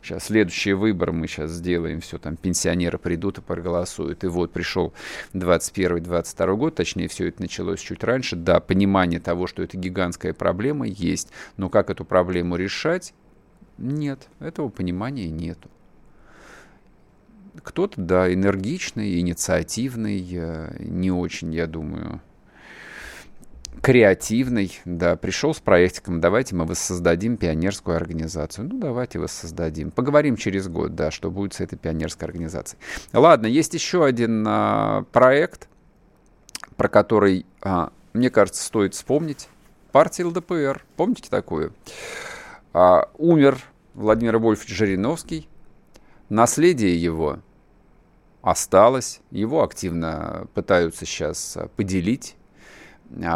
Сейчас 0.01 0.25
следующие 0.25 0.75
выборы 0.75 1.11
мы 1.11 1.27
сейчас 1.27 1.51
сделаем, 1.51 2.01
все, 2.01 2.17
там 2.17 2.37
пенсионеры 2.37 2.97
придут 2.97 3.37
и 3.37 3.41
проголосуют. 3.41 4.23
И 4.23 4.27
вот 4.27 4.51
пришел 4.51 4.93
21-22 5.33 6.55
год, 6.55 6.75
точнее, 6.75 7.07
все 7.07 7.27
это 7.27 7.41
началось 7.41 7.79
чуть 7.79 8.03
раньше. 8.03 8.35
Да, 8.35 8.59
понимание 8.59 9.19
того, 9.19 9.45
что 9.45 9.61
это 9.61 9.77
гигантская 9.77 10.33
проблема, 10.33 10.87
есть. 10.87 11.29
Но 11.57 11.69
как 11.69 11.91
эту 11.91 12.03
проблему 12.03 12.55
решать? 12.55 13.13
Нет, 13.77 14.27
этого 14.39 14.69
понимания 14.69 15.29
нету. 15.29 15.69
Кто-то, 17.63 17.99
да, 17.99 18.33
энергичный, 18.33 19.19
инициативный, 19.19 20.21
не 20.79 21.11
очень, 21.11 21.53
я 21.53 21.67
думаю, 21.67 22.21
креативный, 23.81 24.79
да, 24.85 25.15
пришел 25.15 25.53
с 25.53 25.59
проектиком, 25.59 26.21
давайте 26.21 26.55
мы 26.55 26.65
воссоздадим 26.65 27.37
пионерскую 27.37 27.97
организацию. 27.97 28.69
Ну, 28.71 28.79
давайте 28.79 29.19
воссоздадим. 29.19 29.91
Поговорим 29.91 30.35
через 30.35 30.67
год, 30.67 30.95
да, 30.95 31.09
что 31.09 31.31
будет 31.31 31.53
с 31.53 31.61
этой 31.61 31.77
пионерской 31.77 32.27
организацией. 32.27 32.79
Ладно, 33.11 33.47
есть 33.47 33.73
еще 33.73 34.05
один 34.05 34.45
а, 34.47 35.03
проект, 35.11 35.67
про 36.77 36.89
который, 36.89 37.45
а, 37.61 37.91
мне 38.13 38.29
кажется, 38.29 38.63
стоит 38.63 38.93
вспомнить. 38.93 39.49
Партия 39.91 40.25
ЛДПР. 40.25 40.85
Помните 40.95 41.29
такую? 41.29 41.73
А, 42.73 43.09
умер 43.17 43.59
Владимир 43.95 44.37
Вольфович 44.37 44.69
Жириновский, 44.69 45.49
Наследие 46.31 46.95
его 46.95 47.39
осталось, 48.41 49.19
его 49.31 49.63
активно 49.63 50.47
пытаются 50.53 51.05
сейчас 51.05 51.57
поделить 51.75 52.37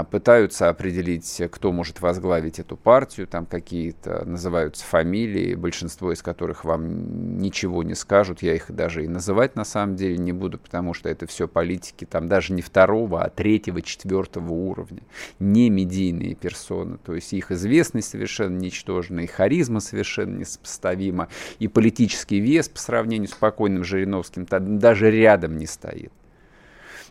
пытаются 0.09 0.69
определить, 0.69 1.41
кто 1.51 1.71
может 1.71 2.01
возглавить 2.01 2.59
эту 2.59 2.77
партию, 2.77 3.27
там 3.27 3.45
какие-то 3.45 4.23
называются 4.25 4.85
фамилии, 4.85 5.55
большинство 5.55 6.11
из 6.11 6.21
которых 6.21 6.63
вам 6.63 7.39
ничего 7.39 7.83
не 7.83 7.95
скажут, 7.95 8.41
я 8.41 8.55
их 8.55 8.71
даже 8.71 9.03
и 9.03 9.07
называть 9.07 9.55
на 9.55 9.65
самом 9.65 9.95
деле 9.95 10.17
не 10.17 10.31
буду, 10.31 10.57
потому 10.59 10.93
что 10.93 11.09
это 11.09 11.27
все 11.27 11.47
политики, 11.47 12.05
там 12.05 12.27
даже 12.27 12.53
не 12.53 12.61
второго, 12.61 13.23
а 13.23 13.29
третьего, 13.29 13.81
четвертого 13.81 14.53
уровня, 14.53 15.01
не 15.39 15.69
медийные 15.69 16.35
персоны, 16.35 16.97
то 16.97 17.13
есть 17.13 17.33
их 17.33 17.51
известность 17.51 18.09
совершенно 18.09 18.57
ничтожна, 18.57 19.21
и 19.21 19.27
харизма 19.27 19.79
совершенно 19.79 20.37
несопоставима, 20.37 21.27
и 21.59 21.67
политический 21.67 22.39
вес 22.39 22.69
по 22.69 22.79
сравнению 22.79 23.27
с 23.27 23.33
покойным 23.33 23.83
Жириновским 23.83 24.45
даже 24.79 25.11
рядом 25.11 25.57
не 25.57 25.65
стоит. 25.65 26.11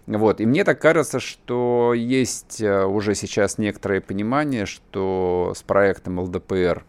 Вот. 0.07 0.41
И 0.41 0.47
мне 0.47 0.65
так 0.65 0.81
кажется, 0.81 1.19
что 1.19 1.95
есть 1.95 2.61
э, 2.61 2.85
уже 2.85 3.15
сейчас 3.15 3.59
некоторое 3.59 4.01
понимание, 4.01 4.67
что 4.67 5.53
с 5.57 5.63
проектом 5.63 6.19
ЛДПР 6.21 6.85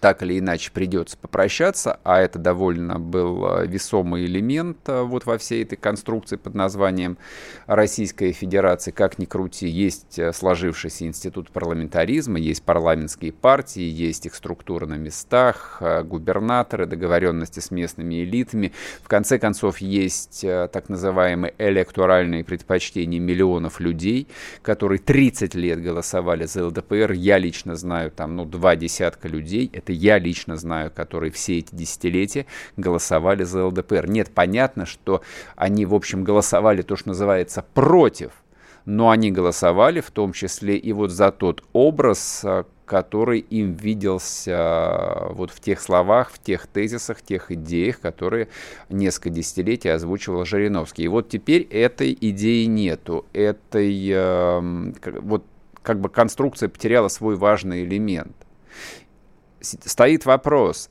так 0.00 0.22
или 0.22 0.38
иначе 0.38 0.70
придется 0.72 1.16
попрощаться, 1.18 2.00
а 2.04 2.18
это 2.20 2.38
довольно 2.38 2.98
был 2.98 3.46
э, 3.46 3.66
весомый 3.66 4.24
элемент 4.24 4.78
э, 4.86 5.02
вот 5.02 5.26
во 5.26 5.36
всей 5.36 5.62
этой 5.62 5.76
конструкции 5.76 6.36
под 6.36 6.54
названием 6.54 7.18
Российская 7.66 8.32
Федерация, 8.32 8.92
как 8.92 9.18
ни 9.18 9.26
крути, 9.26 9.68
есть 9.68 10.18
э, 10.18 10.32
сложившийся 10.32 11.04
институт 11.04 11.50
парламентаризма, 11.50 12.38
есть 12.38 12.62
парламентские 12.62 13.32
партии, 13.32 13.82
есть 13.82 14.26
их 14.26 14.34
структура 14.34 14.86
на 14.86 14.94
местах, 14.94 15.82
губернаторы, 16.04 16.86
договоренности 16.86 17.60
с 17.60 17.70
местными 17.70 18.24
элитами. 18.24 18.72
В 19.02 19.08
конце 19.08 19.38
концов, 19.38 19.78
есть 19.78 20.40
так 20.42 20.88
называемые 20.88 21.54
электоральные 21.58 22.44
предпочтения 22.44 23.20
миллионов 23.20 23.80
людей, 23.80 24.28
которые 24.62 24.98
30 24.98 25.54
лет 25.54 25.82
голосовали 25.82 26.46
за 26.46 26.66
ЛДПР. 26.66 27.12
Я 27.12 27.38
лично 27.38 27.76
знаю 27.76 28.10
там, 28.10 28.36
ну, 28.36 28.44
два 28.44 28.76
десятка 28.76 29.28
людей. 29.28 29.70
Это 29.72 29.89
это 29.90 29.92
я 29.92 30.18
лично 30.18 30.56
знаю, 30.56 30.90
которые 30.90 31.32
все 31.32 31.58
эти 31.58 31.74
десятилетия 31.74 32.46
голосовали 32.76 33.42
за 33.42 33.66
ЛДПР. 33.66 34.08
Нет, 34.08 34.30
понятно, 34.32 34.86
что 34.86 35.22
они, 35.56 35.84
в 35.86 35.94
общем, 35.94 36.24
голосовали 36.24 36.82
то, 36.82 36.96
что 36.96 37.08
называется, 37.08 37.64
против, 37.74 38.30
но 38.84 39.10
они 39.10 39.30
голосовали 39.30 40.00
в 40.00 40.10
том 40.10 40.32
числе 40.32 40.76
и 40.76 40.92
вот 40.92 41.10
за 41.10 41.32
тот 41.32 41.64
образ, 41.72 42.42
а, 42.44 42.66
который 42.86 43.40
им 43.40 43.74
виделся 43.74 44.56
а, 44.56 45.32
вот 45.32 45.50
в 45.50 45.60
тех 45.60 45.80
словах, 45.80 46.30
в 46.30 46.38
тех 46.38 46.66
тезисах, 46.66 47.20
тех 47.22 47.50
идеях, 47.50 48.00
которые 48.00 48.48
несколько 48.88 49.30
десятилетий 49.30 49.88
озвучивал 49.88 50.44
Жириновский. 50.44 51.04
И 51.04 51.08
вот 51.08 51.28
теперь 51.28 51.62
этой 51.62 52.16
идеи 52.20 52.64
нету, 52.64 53.26
этой 53.32 54.08
э, 54.08 54.92
вот 55.20 55.44
как 55.82 56.00
бы 56.00 56.08
конструкция 56.08 56.68
потеряла 56.68 57.08
свой 57.08 57.36
важный 57.36 57.84
элемент 57.84 58.36
стоит 59.60 60.26
вопрос, 60.26 60.90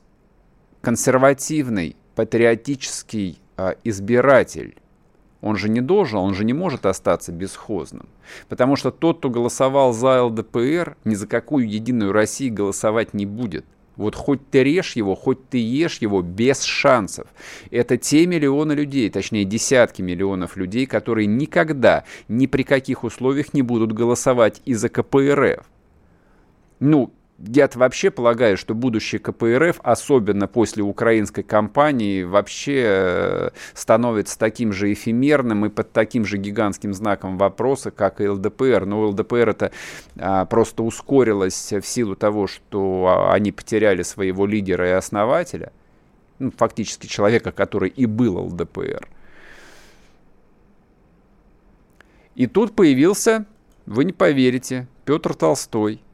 консервативный, 0.80 1.96
патриотический 2.14 3.38
э, 3.56 3.74
избиратель, 3.84 4.76
он 5.40 5.56
же 5.56 5.68
не 5.68 5.80
должен, 5.80 6.18
он 6.18 6.34
же 6.34 6.44
не 6.44 6.52
может 6.52 6.86
остаться 6.86 7.32
бесхозным. 7.32 8.08
Потому 8.48 8.76
что 8.76 8.90
тот, 8.90 9.18
кто 9.18 9.30
голосовал 9.30 9.92
за 9.92 10.22
ЛДПР, 10.24 10.96
ни 11.04 11.14
за 11.14 11.26
какую 11.26 11.68
Единую 11.68 12.12
Россию 12.12 12.54
голосовать 12.54 13.14
не 13.14 13.26
будет. 13.26 13.64
Вот 13.96 14.14
хоть 14.14 14.48
ты 14.50 14.62
режь 14.62 14.96
его, 14.96 15.14
хоть 15.14 15.48
ты 15.48 15.58
ешь 15.58 15.98
его 15.98 16.22
без 16.22 16.62
шансов. 16.62 17.26
Это 17.70 17.96
те 17.98 18.26
миллионы 18.26 18.72
людей, 18.72 19.10
точнее 19.10 19.44
десятки 19.44 20.00
миллионов 20.00 20.56
людей, 20.56 20.86
которые 20.86 21.26
никогда, 21.26 22.04
ни 22.28 22.46
при 22.46 22.62
каких 22.62 23.04
условиях 23.04 23.52
не 23.52 23.62
будут 23.62 23.92
голосовать 23.92 24.62
из-за 24.64 24.88
КПРФ. 24.88 25.66
Ну, 26.78 27.12
я 27.46 27.70
вообще 27.74 28.10
полагаю, 28.10 28.56
что 28.58 28.74
будущее 28.74 29.18
КПРФ, 29.18 29.80
особенно 29.82 30.46
после 30.46 30.82
украинской 30.82 31.42
кампании, 31.42 32.22
вообще 32.22 32.82
э, 32.84 33.50
становится 33.72 34.38
таким 34.38 34.72
же 34.72 34.92
эфемерным 34.92 35.64
и 35.64 35.70
под 35.70 35.90
таким 35.92 36.26
же 36.26 36.36
гигантским 36.36 36.92
знаком 36.92 37.38
вопроса, 37.38 37.90
как 37.90 38.20
и 38.20 38.28
ЛДПР. 38.28 38.84
Но 38.84 39.06
ЛДПР 39.08 39.48
это 39.48 39.72
а, 40.18 40.44
просто 40.44 40.82
ускорилось 40.82 41.72
в 41.72 41.82
силу 41.82 42.14
того, 42.14 42.46
что 42.46 43.06
а, 43.06 43.32
они 43.32 43.52
потеряли 43.52 44.02
своего 44.02 44.44
лидера 44.44 44.88
и 44.88 44.92
основателя, 44.92 45.72
ну, 46.38 46.52
фактически 46.54 47.06
человека, 47.06 47.52
который 47.52 47.88
и 47.88 48.04
был 48.04 48.36
ЛДПР. 48.38 49.08
И 52.34 52.46
тут 52.46 52.76
появился, 52.76 53.46
вы 53.86 54.04
не 54.04 54.12
поверите, 54.12 54.88
Петр 55.06 55.34
Толстой– 55.34 56.02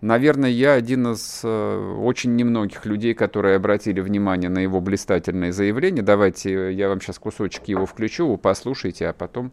Наверное, 0.00 0.50
я 0.50 0.74
один 0.74 1.12
из 1.12 1.40
э, 1.42 1.94
очень 2.00 2.36
немногих 2.36 2.86
людей, 2.86 3.14
которые 3.14 3.56
обратили 3.56 4.00
внимание 4.00 4.48
на 4.48 4.60
его 4.60 4.80
блистательное 4.80 5.50
заявление. 5.50 6.04
Давайте 6.04 6.72
я 6.72 6.88
вам 6.88 7.00
сейчас 7.00 7.18
кусочек 7.18 7.64
его 7.66 7.84
включу, 7.84 8.28
вы 8.28 8.38
послушайте, 8.38 9.08
а 9.08 9.12
потом 9.12 9.50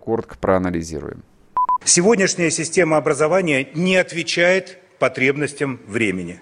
коротко 0.00 0.36
проанализируем. 0.38 1.22
Сегодняшняя 1.84 2.50
система 2.50 2.96
образования 2.96 3.68
не 3.74 3.96
отвечает 3.96 4.78
потребностям 4.98 5.78
времени. 5.86 6.40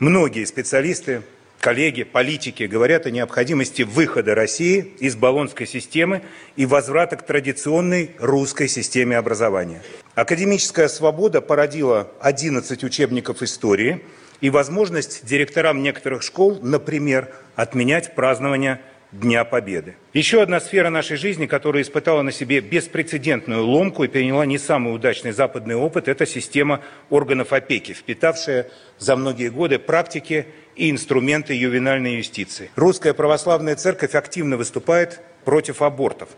Многие 0.00 0.44
специалисты, 0.44 1.22
коллеги, 1.60 2.02
политики 2.02 2.64
говорят 2.64 3.06
о 3.06 3.10
необходимости 3.12 3.82
выхода 3.82 4.34
России 4.34 4.94
из 4.98 5.14
баллонской 5.14 5.68
системы 5.68 6.22
и 6.56 6.66
возврата 6.66 7.14
к 7.16 7.24
традиционной 7.24 8.10
русской 8.18 8.66
системе 8.66 9.16
образования. 9.16 9.80
Академическая 10.14 10.88
свобода 10.88 11.40
породила 11.40 12.10
11 12.20 12.82
учебников 12.82 13.42
истории 13.42 14.02
и 14.40 14.50
возможность 14.50 15.24
директорам 15.24 15.82
некоторых 15.82 16.22
школ, 16.22 16.58
например, 16.62 17.28
отменять 17.54 18.14
празднование 18.16 18.80
Дня 19.12 19.44
Победы. 19.44 19.96
Еще 20.12 20.42
одна 20.42 20.60
сфера 20.60 20.88
нашей 20.88 21.16
жизни, 21.16 21.46
которая 21.46 21.82
испытала 21.82 22.22
на 22.22 22.32
себе 22.32 22.60
беспрецедентную 22.60 23.64
ломку 23.64 24.04
и 24.04 24.08
переняла 24.08 24.46
не 24.46 24.58
самый 24.58 24.94
удачный 24.94 25.32
западный 25.32 25.74
опыт, 25.74 26.08
это 26.08 26.26
система 26.26 26.80
органов 27.08 27.52
опеки, 27.52 27.92
впитавшая 27.92 28.68
за 28.98 29.16
многие 29.16 29.50
годы 29.50 29.78
практики 29.78 30.46
и 30.76 30.90
инструменты 30.90 31.54
ювенальной 31.54 32.16
юстиции. 32.16 32.70
Русская 32.76 33.12
православная 33.12 33.76
церковь 33.76 34.14
активно 34.14 34.56
выступает 34.56 35.20
против 35.44 35.82
абортов. 35.82 36.28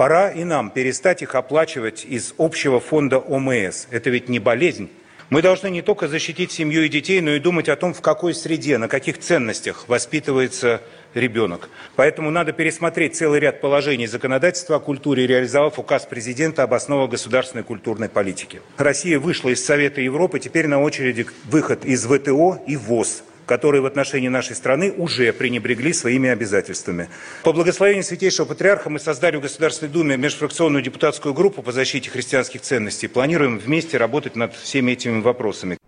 Пора 0.00 0.30
и 0.30 0.44
нам 0.44 0.70
перестать 0.70 1.20
их 1.20 1.34
оплачивать 1.34 2.06
из 2.06 2.32
общего 2.38 2.80
фонда 2.80 3.18
ОМС. 3.18 3.86
Это 3.90 4.08
ведь 4.08 4.30
не 4.30 4.38
болезнь. 4.38 4.88
Мы 5.28 5.42
должны 5.42 5.68
не 5.68 5.82
только 5.82 6.08
защитить 6.08 6.50
семью 6.52 6.86
и 6.86 6.88
детей, 6.88 7.20
но 7.20 7.32
и 7.32 7.38
думать 7.38 7.68
о 7.68 7.76
том, 7.76 7.92
в 7.92 8.00
какой 8.00 8.32
среде, 8.32 8.78
на 8.78 8.88
каких 8.88 9.18
ценностях 9.18 9.90
воспитывается 9.90 10.80
ребенок. 11.12 11.68
Поэтому 11.96 12.30
надо 12.30 12.52
пересмотреть 12.52 13.14
целый 13.14 13.40
ряд 13.40 13.60
положений 13.60 14.06
законодательства 14.06 14.76
о 14.76 14.80
культуре, 14.80 15.26
реализовав 15.26 15.78
указ 15.78 16.06
президента 16.06 16.62
об 16.62 16.72
основах 16.72 17.10
государственной 17.10 17.64
культурной 17.64 18.08
политики. 18.08 18.62
Россия 18.78 19.18
вышла 19.18 19.50
из 19.50 19.62
Совета 19.62 20.00
Европы, 20.00 20.40
теперь 20.40 20.66
на 20.66 20.80
очереди 20.80 21.26
выход 21.44 21.84
из 21.84 22.06
ВТО 22.06 22.58
и 22.66 22.76
ВОЗ 22.76 23.22
которые 23.50 23.82
в 23.82 23.86
отношении 23.86 24.28
нашей 24.28 24.54
страны 24.54 24.92
уже 24.96 25.32
пренебрегли 25.32 25.92
своими 25.92 26.30
обязательствами. 26.30 27.08
По 27.42 27.52
благословению 27.52 28.04
Святейшего 28.04 28.46
Патриарха 28.46 28.90
мы 28.90 29.00
создали 29.00 29.38
в 29.38 29.40
Государственной 29.40 29.90
Думе 29.90 30.16
межфракционную 30.16 30.84
депутатскую 30.84 31.34
группу 31.34 31.60
по 31.60 31.72
защите 31.72 32.10
христианских 32.10 32.60
ценностей. 32.60 33.08
Планируем 33.08 33.58
вместе 33.58 33.98
работать 33.98 34.36
над 34.36 34.54
всеми 34.54 34.92
этими 34.92 35.20
вопросами. 35.20 35.78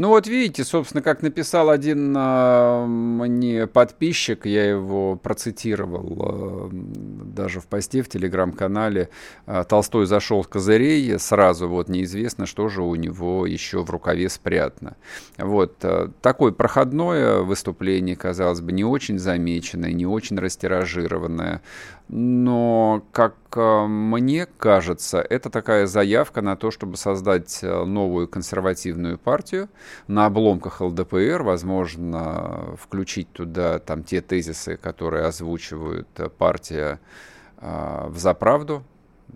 Ну 0.00 0.08
вот 0.08 0.26
видите, 0.26 0.64
собственно, 0.64 1.02
как 1.02 1.20
написал 1.20 1.68
один 1.68 2.16
э, 2.16 2.86
мне 2.86 3.66
подписчик, 3.66 4.46
я 4.46 4.66
его 4.66 5.14
процитировал 5.16 6.16
э, 6.22 6.68
даже 6.72 7.60
в 7.60 7.66
посте 7.66 8.00
в 8.00 8.08
телеграм-канале, 8.08 9.10
э, 9.46 9.62
Толстой 9.68 10.06
зашел 10.06 10.40
в 10.40 10.48
козырей, 10.48 11.18
сразу 11.18 11.68
вот 11.68 11.90
неизвестно, 11.90 12.46
что 12.46 12.70
же 12.70 12.82
у 12.82 12.94
него 12.94 13.44
еще 13.44 13.84
в 13.84 13.90
рукаве 13.90 14.30
спрятано. 14.30 14.96
Вот 15.36 15.74
э, 15.82 16.08
такое 16.22 16.52
проходное 16.52 17.40
выступление, 17.40 18.16
казалось 18.16 18.62
бы, 18.62 18.72
не 18.72 18.84
очень 18.84 19.18
замеченное, 19.18 19.92
не 19.92 20.06
очень 20.06 20.38
растиражированное, 20.38 21.60
но, 22.12 23.04
как 23.12 23.36
э, 23.54 23.86
мне 23.86 24.46
кажется, 24.46 25.20
это 25.20 25.48
такая 25.48 25.86
заявка 25.86 26.42
на 26.42 26.56
то, 26.56 26.72
чтобы 26.72 26.96
создать 26.96 27.60
э, 27.62 27.84
новую 27.84 28.26
консервативную 28.26 29.16
партию. 29.16 29.68
На 30.08 30.26
обломках 30.26 30.80
ЛДПР, 30.80 31.44
возможно, 31.44 32.76
включить 32.82 33.32
туда 33.32 33.78
там 33.78 34.02
те 34.02 34.22
тезисы, 34.22 34.76
которые 34.76 35.24
озвучивают 35.26 36.08
э, 36.16 36.28
партия 36.28 36.98
в 37.62 38.16
заправду, 38.16 38.82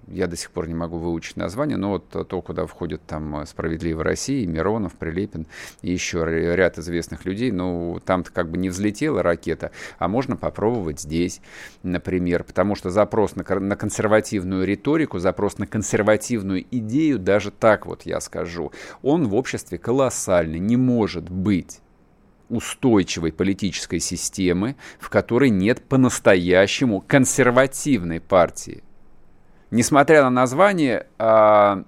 я 0.09 0.27
до 0.27 0.37
сих 0.37 0.51
пор 0.51 0.69
не 0.69 0.75
могу 0.75 0.99
выучить 0.99 1.37
название, 1.37 1.77
но 1.77 1.91
вот 1.91 2.09
то, 2.09 2.43
куда 2.43 2.67
входят 2.67 3.03
там 3.07 3.45
«Справедливая 3.47 4.05
Россия», 4.05 4.47
Миронов, 4.47 4.95
Прилепин 4.95 5.47
и 5.83 5.93
еще 5.93 6.25
ряд 6.25 6.79
известных 6.79 7.25
людей, 7.25 7.51
ну, 7.51 8.01
там-то 8.05 8.31
как 8.31 8.51
бы 8.51 8.57
не 8.57 8.69
взлетела 8.69 9.23
ракета, 9.23 9.71
а 9.99 10.09
можно 10.09 10.37
попробовать 10.37 11.01
здесь, 11.01 11.41
например, 11.83 12.45
потому 12.45 12.75
что 12.75 12.91
запрос 12.91 13.37
на, 13.37 13.45
на 13.61 13.77
консервативную 13.77 14.67
риторику, 14.67 15.19
запрос 15.19 15.59
на 15.59 15.67
консервативную 15.67 16.65
идею, 16.71 17.19
даже 17.19 17.51
так 17.51 17.87
вот 17.87 18.03
я 18.03 18.21
скажу, 18.21 18.73
он 19.03 19.29
в 19.29 19.35
обществе 19.35 19.79
колоссальный, 19.79 20.59
не 20.59 20.77
может 20.77 21.29
быть 21.29 21.81
устойчивой 22.49 23.33
политической 23.33 23.99
системы, 23.99 24.77
в 24.99 25.09
которой 25.11 25.51
нет 25.51 25.83
по-настоящему 25.83 27.01
консервативной 27.01 28.21
партии. 28.21 28.84
Несмотря 29.75 30.23
на 30.23 30.31
название, 30.31 31.09
э, 31.19 31.83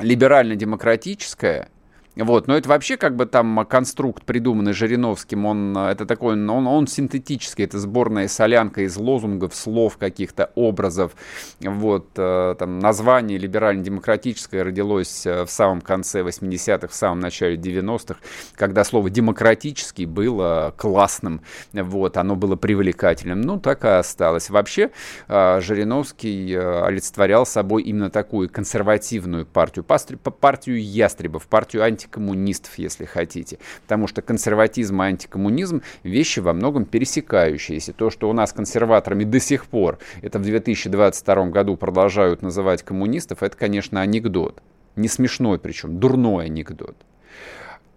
либерально-демократическая– 0.00 1.70
вот, 2.16 2.48
но 2.48 2.56
это 2.56 2.68
вообще 2.68 2.96
как 2.96 3.14
бы 3.14 3.24
там 3.24 3.64
конструкт, 3.66 4.24
придуманный 4.24 4.72
Жириновским, 4.72 5.46
он, 5.46 5.76
это 5.76 6.06
такой, 6.06 6.34
он, 6.34 6.66
он 6.66 6.86
синтетический, 6.88 7.64
это 7.64 7.78
сборная 7.78 8.26
солянка 8.26 8.82
из 8.82 8.96
лозунгов, 8.96 9.54
слов, 9.54 9.96
каких-то 9.96 10.50
образов. 10.56 11.12
Вот, 11.60 12.08
э, 12.16 12.56
там 12.58 12.80
название 12.80 13.38
либерально-демократическое 13.38 14.64
родилось 14.64 15.24
э, 15.24 15.44
в 15.44 15.50
самом 15.50 15.80
конце 15.80 16.22
80-х, 16.22 16.88
в 16.88 16.94
самом 16.94 17.20
начале 17.20 17.56
90-х, 17.56 18.18
когда 18.56 18.82
слово 18.82 19.08
демократический 19.08 20.06
было 20.06 20.74
классным, 20.76 21.42
вот, 21.72 22.16
оно 22.16 22.34
было 22.34 22.56
привлекательным. 22.56 23.40
Ну, 23.40 23.60
так 23.60 23.84
и 23.84 23.88
осталось. 23.88 24.50
Вообще, 24.50 24.90
э, 25.28 25.60
Жириновский 25.60 26.56
олицетворял 26.56 27.46
собой 27.46 27.84
именно 27.84 28.10
такую 28.10 28.50
консервативную 28.50 29.46
партию, 29.46 29.84
партию 29.84 30.82
ястребов, 30.82 31.46
партию 31.46 31.84
анти 31.84 31.99
антикоммунистов, 32.00 32.78
если 32.78 33.04
хотите. 33.04 33.58
Потому 33.82 34.06
что 34.06 34.22
консерватизм 34.22 35.02
и 35.02 35.06
антикоммунизм– 35.06 35.82
вещи 36.02 36.40
во 36.40 36.52
многом 36.52 36.84
пересекающиеся. 36.84 37.92
То, 37.92 38.10
что 38.10 38.30
у 38.30 38.32
нас 38.32 38.52
консерваторами 38.52 39.24
до 39.24 39.40
сих 39.40 39.66
пор, 39.66 39.98
это 40.22 40.38
в 40.38 40.42
2022 40.42 41.46
году 41.46 41.76
продолжают 41.76 42.42
называть 42.42 42.82
коммунистов, 42.82 43.42
это, 43.42 43.56
конечно, 43.56 44.00
анекдот. 44.00 44.62
Не 44.96 45.08
смешной 45.08 45.58
причем, 45.58 45.98
дурной 45.98 46.46
анекдот. 46.46 46.96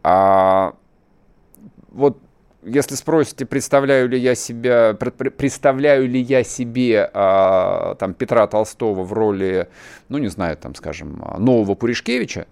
А 0.04 0.76
вот 1.92 2.18
если 2.66 2.96
спросите, 2.96 3.46
представляю 3.46 4.08
ли 4.08 4.18
я 4.18 4.36
себя, 4.36 4.94
представляю 4.94 6.08
ли 6.08 6.20
я 6.22 6.44
себе 6.44 7.10
а, 7.14 7.96
там 7.96 8.14
Петра 8.14 8.48
Толстого 8.48 9.04
в 9.04 9.12
роли, 9.12 9.68
ну 10.10 10.18
не 10.18 10.28
знаю, 10.28 10.56
там, 10.58 10.76
скажем, 10.76 11.22
нового 11.40 11.76
Пуришкевича, 11.76 12.48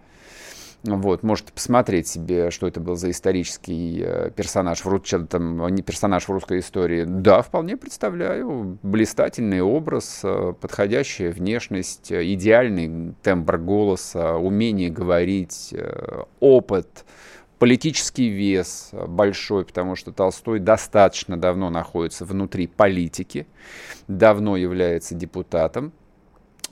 вот, 0.83 1.21
можете 1.21 1.53
посмотреть 1.53 2.07
себе, 2.07 2.49
что 2.49 2.67
это 2.67 2.79
был 2.79 2.95
за 2.95 3.11
исторический 3.11 4.01
э, 4.03 4.31
персонаж, 4.35 4.83
в, 4.83 5.27
там, 5.27 5.67
не 5.67 5.83
персонаж 5.83 6.27
в 6.27 6.31
русской 6.31 6.59
истории. 6.59 7.03
Да, 7.07 7.43
вполне 7.43 7.77
представляю. 7.77 8.79
Блистательный 8.81 9.61
образ, 9.61 10.21
э, 10.23 10.53
подходящая 10.59 11.31
внешность, 11.31 12.11
э, 12.11 12.33
идеальный 12.33 13.13
тембр 13.21 13.59
голоса, 13.59 14.37
умение 14.37 14.89
говорить, 14.89 15.75
опыт, 16.39 17.05
политический 17.59 18.29
вес 18.29 18.89
большой, 18.91 19.65
потому 19.65 19.95
что 19.95 20.11
Толстой 20.11 20.57
достаточно 20.59 21.37
давно 21.37 21.69
находится 21.69 22.25
внутри 22.25 22.65
политики, 22.65 23.45
давно 24.07 24.57
является 24.57 25.13
депутатом, 25.13 25.93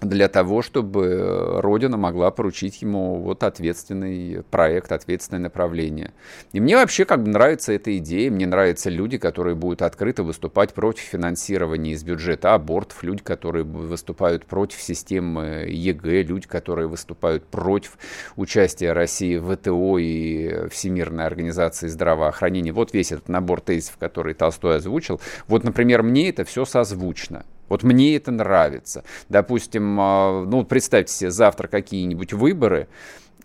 для 0.01 0.29
того, 0.29 0.61
чтобы 0.61 1.05
э, 1.05 1.59
Родина 1.59 1.97
могла 1.97 2.31
поручить 2.31 2.81
ему 2.81 3.15
вот 3.15 3.43
ответственный 3.43 4.43
проект, 4.49 4.91
ответственное 4.91 5.41
направление. 5.41 6.13
И 6.53 6.59
мне 6.59 6.77
вообще 6.77 7.05
как 7.05 7.23
бы 7.23 7.29
нравится 7.29 7.73
эта 7.73 7.97
идея, 7.97 8.31
мне 8.31 8.47
нравятся 8.47 8.89
люди, 8.89 9.17
которые 9.17 9.55
будут 9.55 9.81
открыто 9.81 10.23
выступать 10.23 10.73
против 10.73 11.03
финансирования 11.03 11.91
из 11.91 12.03
бюджета 12.03 12.53
абортов, 12.53 13.03
люди, 13.03 13.21
которые 13.21 13.63
выступают 13.65 14.45
против 14.45 14.81
системы 14.81 15.65
ЕГЭ, 15.67 16.23
люди, 16.23 16.47
которые 16.47 16.87
выступают 16.87 17.45
против 17.45 17.97
участия 18.37 18.93
России 18.93 19.37
в 19.37 19.53
ВТО 19.55 19.97
и 19.97 20.69
Всемирной 20.69 21.25
организации 21.25 21.87
здравоохранения. 21.87 22.71
Вот 22.71 22.93
весь 22.93 23.11
этот 23.11 23.27
набор 23.27 23.59
тезисов, 23.59 23.97
который 23.97 24.33
Толстой 24.33 24.77
озвучил. 24.77 25.19
Вот, 25.47 25.63
например, 25.63 26.03
мне 26.03 26.29
это 26.29 26.45
все 26.45 26.63
созвучно. 26.63 27.43
Вот 27.69 27.83
мне 27.83 28.15
это 28.15 28.31
нравится. 28.31 29.03
Допустим, 29.29 29.97
а, 29.99 30.43
ну 30.45 30.65
представьте 30.65 31.13
себе 31.13 31.31
завтра 31.31 31.67
какие-нибудь 31.67 32.33
выборы, 32.33 32.87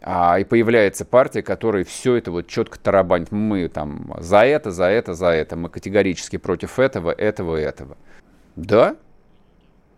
а, 0.06 0.38
и 0.38 0.44
появляется 0.44 1.04
партия, 1.04 1.42
которая 1.42 1.84
все 1.84 2.16
это 2.16 2.30
вот 2.30 2.46
четко 2.46 2.78
тарабанит. 2.78 3.32
Мы 3.32 3.68
там 3.68 4.14
за 4.18 4.44
это, 4.44 4.70
за 4.70 4.86
это, 4.86 5.14
за 5.14 5.28
это. 5.28 5.56
Мы 5.56 5.70
категорически 5.70 6.36
против 6.36 6.78
этого, 6.78 7.10
этого, 7.10 7.56
этого. 7.56 7.96
Да, 8.56 8.96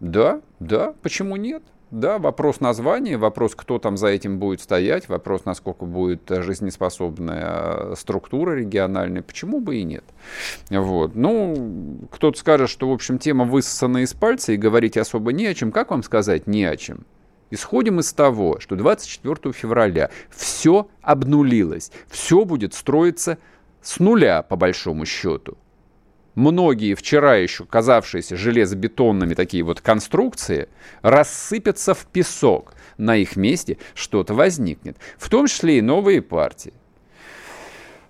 да, 0.00 0.40
да, 0.60 0.94
почему 1.02 1.36
нет? 1.36 1.62
Да, 1.92 2.18
вопрос 2.18 2.58
названия, 2.58 3.16
вопрос, 3.16 3.54
кто 3.54 3.78
там 3.78 3.96
за 3.96 4.08
этим 4.08 4.40
будет 4.40 4.60
стоять, 4.60 5.08
вопрос, 5.08 5.44
насколько 5.44 5.84
будет 5.84 6.22
жизнеспособная 6.28 7.94
структура 7.94 8.56
региональная, 8.56 9.22
почему 9.22 9.60
бы 9.60 9.76
и 9.76 9.84
нет. 9.84 10.04
Вот. 10.68 11.14
Ну, 11.14 12.08
кто-то 12.10 12.36
скажет, 12.38 12.70
что, 12.70 12.88
в 12.88 12.92
общем, 12.92 13.18
тема 13.18 13.44
высосана 13.44 13.98
из 13.98 14.14
пальца 14.14 14.52
и 14.52 14.56
говорить 14.56 14.96
особо 14.96 15.32
не 15.32 15.46
о 15.46 15.54
чем. 15.54 15.70
Как 15.70 15.92
вам 15.92 16.02
сказать 16.02 16.48
не 16.48 16.64
о 16.64 16.76
чем? 16.76 17.06
Исходим 17.50 18.00
из 18.00 18.12
того, 18.12 18.58
что 18.58 18.74
24 18.74 19.52
февраля 19.52 20.10
все 20.30 20.88
обнулилось, 21.02 21.92
все 22.08 22.44
будет 22.44 22.74
строиться 22.74 23.38
с 23.80 24.00
нуля, 24.00 24.42
по 24.42 24.56
большому 24.56 25.06
счету 25.06 25.56
многие 26.36 26.94
вчера 26.94 27.34
еще 27.34 27.64
казавшиеся 27.64 28.36
железобетонными 28.36 29.34
такие 29.34 29.64
вот 29.64 29.80
конструкции 29.80 30.68
рассыпятся 31.02 31.94
в 31.94 32.06
песок. 32.06 32.74
На 32.96 33.16
их 33.16 33.34
месте 33.34 33.78
что-то 33.94 34.34
возникнет. 34.34 34.96
В 35.18 35.28
том 35.28 35.48
числе 35.48 35.78
и 35.78 35.82
новые 35.82 36.22
партии. 36.22 36.72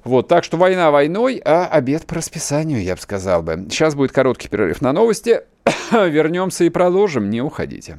Вот, 0.05 0.29
так 0.29 0.45
что 0.45 0.57
война 0.57 0.93
войной, 0.93 1.43
а 1.45 1.67
обед 1.67 2.07
по 2.07 2.17
расписанию, 2.17 2.81
я 2.81 2.95
бы 2.95 3.01
сказал 3.01 3.43
бы. 3.43 3.67
Сейчас 3.71 3.97
будет 3.97 4.13
короткий 4.13 4.49
перерыв 4.49 4.81
на 4.81 4.93
новости. 4.93 5.41
Вернемся 5.91 6.63
и 6.63 6.69
продолжим, 6.69 7.31
не 7.31 7.41
уходите. 7.43 7.99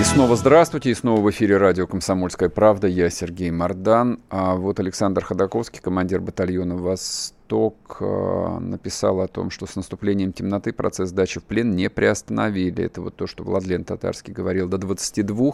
И 0.00 0.02
снова 0.02 0.34
здравствуйте, 0.34 0.90
и 0.90 0.94
снова 0.94 1.20
в 1.20 1.28
эфире 1.30 1.58
радио 1.58 1.86
«Комсомольская 1.86 2.48
правда». 2.48 2.88
Я 2.88 3.10
Сергей 3.10 3.50
Мордан. 3.50 4.20
А 4.30 4.54
вот 4.54 4.80
Александр 4.80 5.22
Ходаковский, 5.22 5.82
командир 5.82 6.22
батальона 6.22 6.74
«Восток», 6.74 7.98
а, 8.00 8.58
написал 8.60 9.20
о 9.20 9.28
том, 9.28 9.50
что 9.50 9.66
с 9.66 9.76
наступлением 9.76 10.32
темноты 10.32 10.72
процесс 10.72 11.10
сдачи 11.10 11.38
в 11.38 11.44
плен 11.44 11.72
не 11.76 11.90
приостановили. 11.90 12.82
Это 12.82 13.02
вот 13.02 13.16
то, 13.16 13.26
что 13.26 13.44
Владлен 13.44 13.84
Татарский 13.84 14.32
говорил. 14.32 14.68
До 14.68 14.78
22 14.78 15.52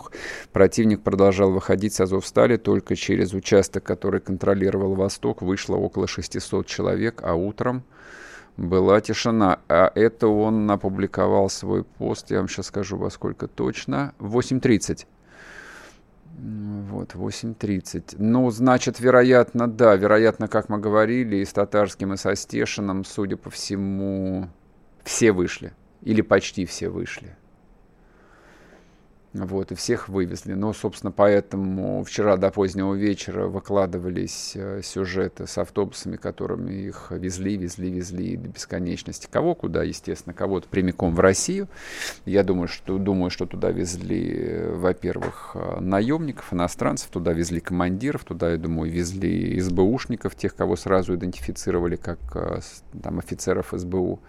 противник 0.53 1.03
продолжал 1.03 1.51
выходить 1.51 1.95
с 1.95 2.01
Азовстали. 2.03 2.57
Только 2.57 2.95
через 2.95 3.33
участок, 3.33 3.83
который 3.83 4.21
контролировал 4.21 4.95
«Восток», 4.95 5.43
вышло 5.43 5.75
около 5.75 6.07
600 6.07 6.65
человек, 6.67 7.21
а 7.25 7.35
утром 7.35 7.83
была 8.57 9.01
тишина. 9.01 9.61
А 9.69 9.91
это 9.95 10.29
он 10.29 10.71
опубликовал 10.71 11.49
свой 11.49 11.85
пост, 11.85 12.31
я 12.31 12.39
вам 12.39 12.49
сейчас 12.49 12.67
скажу, 12.67 12.97
во 12.97 13.11
сколько 13.11 13.47
точно. 13.47 14.15
8.30. 14.19 15.07
Вот, 16.39 17.15
8.30. 17.15 18.17
Ну, 18.19 18.51
значит, 18.51 19.01
вероятно, 19.01 19.69
да, 19.69 19.97
вероятно, 19.97 20.49
как 20.49 20.69
мы 20.69 20.79
говорили, 20.79 21.37
и 21.37 21.45
с 21.45 21.53
Татарским, 21.53 22.13
и 22.13 22.17
со 22.17 22.35
Стешиным, 22.35 23.05
судя 23.05 23.37
по 23.37 23.49
всему, 23.51 24.49
все 25.03 25.33
вышли. 25.33 25.73
Или 26.03 26.21
почти 26.21 26.67
все 26.67 26.89
вышли. 26.89 27.37
Вот, 29.45 29.71
и 29.71 29.75
всех 29.75 30.09
вывезли. 30.09 30.55
Но, 30.55 30.73
собственно, 30.73 31.13
поэтому 31.13 32.03
вчера 32.05 32.37
до 32.37 32.51
позднего 32.51 32.95
вечера 32.95 33.47
выкладывались 33.47 34.53
э, 34.55 34.81
сюжеты 34.83 35.47
с 35.47 35.59
автобусами, 35.59 36.17
которыми 36.17 36.73
их 36.73 37.09
везли, 37.11 37.57
везли, 37.57 37.91
везли 37.91 38.37
до 38.37 38.49
бесконечности. 38.49 39.29
Кого 39.31 39.55
куда, 39.55 39.83
естественно, 39.83 40.33
кого-то 40.33 40.69
прямиком 40.69 41.15
в 41.15 41.21
Россию. 41.21 41.69
Я 42.25 42.45
думаю, 42.45 42.69
что, 42.69 42.97
думаю, 42.97 43.31
что 43.31 43.45
туда 43.47 43.71
везли, 43.71 44.35
э, 44.39 44.75
во-первых, 44.75 45.53
э, 45.55 45.81
наемников, 45.81 46.53
иностранцев, 46.53 47.11
туда 47.11 47.33
везли 47.33 47.61
командиров, 47.61 48.25
туда, 48.25 48.53
я 48.53 48.57
думаю, 48.57 48.91
везли 48.91 49.61
СБУшников, 49.61 50.35
тех, 50.35 50.55
кого 50.55 50.77
сразу 50.77 51.15
идентифицировали 51.15 51.97
как 51.97 52.19
там, 53.03 53.19
офицеров 53.19 53.73
СБУ. 53.73 54.21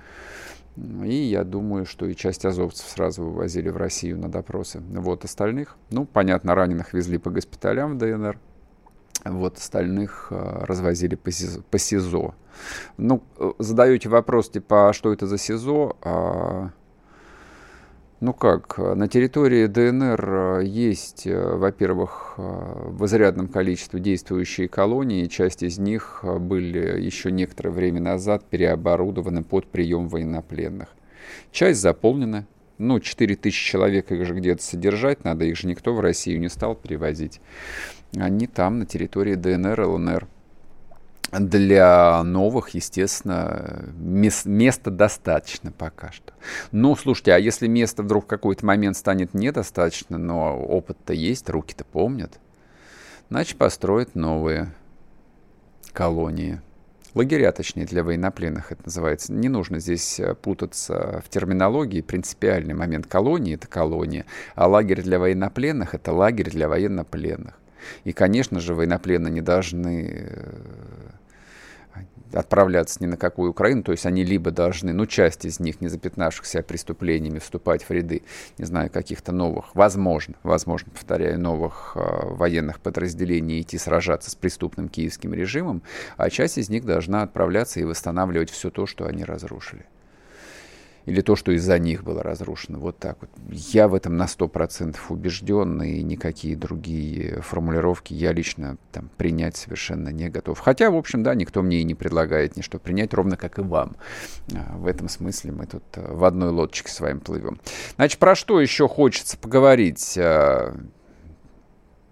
И 0.78 1.16
я 1.16 1.44
думаю, 1.44 1.86
что 1.86 2.06
и 2.06 2.16
часть 2.16 2.46
азовцев 2.46 2.88
сразу 2.88 3.24
вывозили 3.24 3.70
в 3.70 3.78
Россию 3.78 4.20
на 4.20 4.30
допросы. 4.30 4.80
Вот 4.92 5.26
остальных, 5.26 5.76
ну, 5.90 6.06
понятно, 6.06 6.54
раненых 6.54 6.94
везли 6.94 7.18
по 7.18 7.32
госпиталям 7.32 7.96
в 7.96 7.98
ДНР. 7.98 8.40
Вот 9.26 9.58
остальных 9.58 10.28
э, 10.30 10.66
развозили 10.66 11.16
по 11.16 11.80
СИЗО. 11.80 12.36
Ну, 12.98 13.24
э, 13.38 13.52
задаете 13.58 14.10
вопрос, 14.10 14.50
типа, 14.50 14.90
а 14.90 14.94
что 14.94 15.12
это 15.12 15.26
за 15.26 15.38
СИЗО? 15.38 15.98
Ну 18.20 18.34
как, 18.34 18.80
на 18.80 19.08
территории 19.08 19.68
ДНР 19.68 20.62
э, 20.62 20.66
есть, 20.66 21.28
э, 21.28 21.56
во-первых, 21.56 22.34
э, 22.38 22.42
в 22.42 23.06
изрядном 23.06 23.48
количестве 23.48 24.00
действующие 24.00 24.68
колонии, 24.68 25.28
часть 25.28 25.62
из 25.62 25.78
них 25.78 26.24
были 26.24 27.00
еще 27.00 27.32
некоторое 27.32 27.70
время 27.70 28.02
назад 28.02 28.44
переоборудованы 28.50 29.44
под 29.44 29.68
прием 29.68 30.08
военнопленных. 30.08 30.96
Часть 31.52 31.80
заполнена, 31.80 32.48
ну, 32.80 33.00
4 33.00 33.36
тысячи 33.36 33.70
человек 33.70 34.12
их 34.12 34.26
же 34.26 34.34
где-то 34.34 34.64
содержать 34.64 35.24
надо, 35.24 35.46
их 35.46 35.56
же 35.56 35.68
никто 35.68 35.94
в 35.94 36.00
Россию 36.00 36.40
не 36.40 36.50
стал 36.50 36.74
перевозить. 36.74 37.40
Они 38.16 38.48
там, 38.48 38.80
на 38.80 38.88
территории 38.88 39.36
ДНР, 39.36 39.80
ЛНР 39.80 40.28
для 41.32 42.24
новых, 42.24 42.70
естественно, 42.70 43.86
мест, 43.98 44.46
места 44.46 44.92
достаточно 44.92 45.72
пока 45.72 46.12
что. 46.12 46.34
Ну, 46.72 46.96
слушайте, 46.96 47.34
а 47.34 47.38
если 47.38 47.68
места 47.68 48.04
вдруг 48.04 48.26
в 48.26 48.28
какой-то 48.28 48.66
момент 48.66 48.98
станет 48.98 49.34
недостаточно, 49.34 50.18
но 50.18 50.58
опыт-то 50.58 51.14
есть, 51.14 51.50
руки-то 51.50 51.84
помнят, 51.86 52.40
значит, 53.30 53.58
построят 53.58 54.16
новые 54.16 54.74
колонии. 55.92 56.62
Лагеря, 57.14 57.52
точнее, 57.52 57.86
для 57.86 58.04
военнопленных 58.04 58.72
это 58.72 58.84
называется. 58.86 59.34
Не 59.34 59.50
нужно 59.50 59.80
здесь 59.80 60.20
э, 60.20 60.36
путаться 60.36 61.24
в 61.26 61.30
терминологии. 61.30 62.02
Принципиальный 62.02 62.76
момент 62.76 63.08
колонии– 63.08 63.56
это 63.56 63.68
колония, 63.68 64.26
а 64.54 64.68
лагерь 64.68 65.02
для 65.02 65.18
военнопленных– 65.18 65.94
это 65.96 66.12
лагерь 66.12 66.52
для 66.52 66.70
военнопленных. 66.70 67.56
И, 68.04 68.14
конечно 68.14 68.60
же, 68.60 68.76
военнопленные 68.76 69.32
не 69.32 69.42
должны 69.42 70.30
э, 70.30 70.87
отправляться 72.34 72.98
ни 73.02 73.08
на 73.08 73.18
какую 73.18 73.52
Украину, 73.52 73.84
то 73.84 73.92
есть 73.92 74.06
они 74.06 74.24
либо 74.24 74.52
должны, 74.52 74.94
ну, 74.94 75.06
часть 75.06 75.46
из 75.46 75.60
них, 75.60 75.82
не 75.82 75.88
запятнавшихся 75.88 76.62
преступлениями, 76.64 77.40
вступать 77.40 77.84
в 77.84 77.92
ряды, 77.92 78.24
не 78.58 78.66
знаю, 78.66 78.90
каких-то 78.90 79.32
новых, 79.32 79.76
возможно, 79.76 80.36
возможно, 80.44 80.92
повторяю, 80.92 81.40
новых 81.40 81.94
э, 81.96 82.00
военных 82.00 82.80
подразделений 82.80 83.62
идти 83.62 83.78
сражаться 83.78 84.32
с 84.32 84.36
преступным 84.36 84.90
киевским 84.90 85.34
режимом, 85.34 85.82
а 86.18 86.30
часть 86.30 86.58
из 86.58 86.70
них 86.70 86.86
должна 86.86 87.24
отправляться 87.24 87.80
и 87.80 87.84
восстанавливать 87.84 88.50
все 88.50 88.70
то, 88.70 88.86
что 88.86 89.06
они 89.06 89.24
разрушили 89.24 89.86
или 91.08 91.22
то, 91.22 91.38
что 91.38 91.54
из-за 91.54 91.80
них 91.80 92.04
было 92.04 92.22
разрушено. 92.22 92.80
Вот 92.80 93.00
так 93.00 93.18
вот. 93.22 93.30
Я 93.50 93.88
в 93.88 93.96
этом 93.96 94.18
на 94.18 94.26
100% 94.26 94.98
убежден, 95.08 95.82
и 95.82 96.04
никакие 96.04 96.58
другие 96.58 97.42
формулировки 97.42 98.14
я 98.14 98.34
лично 98.34 98.78
там, 98.92 99.10
принять 99.16 99.56
совершенно 99.56 100.10
не 100.10 100.30
готов. 100.30 100.60
Хотя, 100.60 100.92
в 100.92 100.98
общем, 100.98 101.24
да, 101.24 101.34
никто 101.34 101.62
мне 101.62 101.80
и 101.80 101.86
не 101.86 101.96
предлагает 101.96 102.58
ничто 102.58 102.78
принять, 102.78 103.14
ровно 103.14 103.38
как 103.38 103.58
и 103.58 103.62
вам. 103.62 103.96
А, 104.54 104.76
в 104.78 104.86
этом 104.86 105.08
смысле 105.08 105.54
мы 105.54 105.66
тут 105.66 105.84
э, 105.96 106.14
в 106.14 106.26
одной 106.26 106.52
лодочке 106.52 106.92
с 106.92 107.00
вами 107.00 107.20
плывем. 107.20 107.58
Значит, 107.96 108.20
про 108.20 108.36
что 108.36 108.60
еще 108.60 108.90
хочется 108.90 109.38
поговорить? 109.38 110.18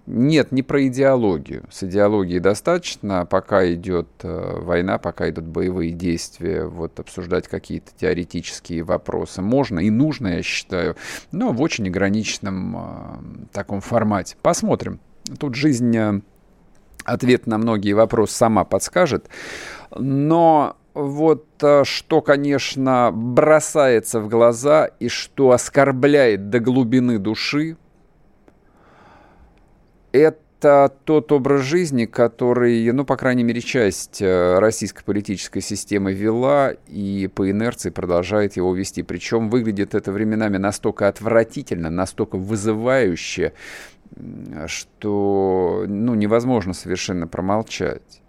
Нет, 0.07 0.51
не 0.51 0.61
про 0.61 0.85
идеологию. 0.85 1.63
С 1.71 1.81
идеологией 1.83 2.39
достаточно, 2.39 3.25
пока 3.25 3.71
идет 3.73 4.07
э, 4.21 4.59
война, 4.59 4.99
пока 4.99 5.29
идут 5.29 5.45
боевые 5.45 5.93
действия, 5.93 6.65
вот 6.65 6.99
обсуждать 6.99 7.47
какие-то 7.47 7.91
теоретические 7.99 8.83
вопросы 8.83 9.41
можно 9.41 9.79
и 9.79 9.89
нужно, 9.89 10.27
я 10.27 10.43
считаю, 10.43 10.95
но 11.31 11.51
в 11.51 11.61
очень 11.61 11.87
ограниченном 11.87 12.77
э, 12.77 13.47
таком 13.51 13.81
формате. 13.81 14.37
Посмотрим. 14.43 14.99
Тут 15.39 15.55
жизнь 15.55 15.97
э, 15.97 16.21
ответ 17.03 17.47
на 17.47 17.57
многие 17.57 17.93
вопросы 17.93 18.35
сама 18.35 18.63
подскажет, 18.63 19.27
но 19.95 20.77
вот 20.93 21.47
что, 21.83 22.21
конечно, 22.21 23.11
бросается 23.11 24.19
в 24.19 24.29
глаза 24.29 24.85
и 24.85 25.09
что 25.09 25.49
оскорбляет 25.49 26.51
до 26.51 26.59
глубины 26.59 27.17
души, 27.17 27.75
это 30.15 30.91
тот 31.03 31.31
образ 31.31 31.61
жизни, 31.61 32.05
который, 32.05 32.91
ну, 32.91 33.05
по 33.05 33.17
крайней 33.17 33.43
мере, 33.43 33.61
часть 33.61 34.21
э, 34.21 34.59
российской 34.59 35.03
политической 35.03 35.61
системы 35.61 36.13
вела 36.13 36.71
и 36.87 37.29
по 37.33 37.49
инерции 37.49 37.89
продолжает 37.89 38.55
его 38.55 38.73
вести. 38.73 39.03
Причем 39.03 39.49
выглядит 39.49 39.93
это 39.93 40.11
временами 40.11 40.57
настолько 40.57 41.07
отвратительно, 41.07 41.89
настолько 41.89 42.37
вызывающе, 42.37 43.53
что 44.67 45.85
ну, 45.87 46.15
невозможно 46.15 46.73
совершенно 46.73 47.27
промолчать. 47.27 48.21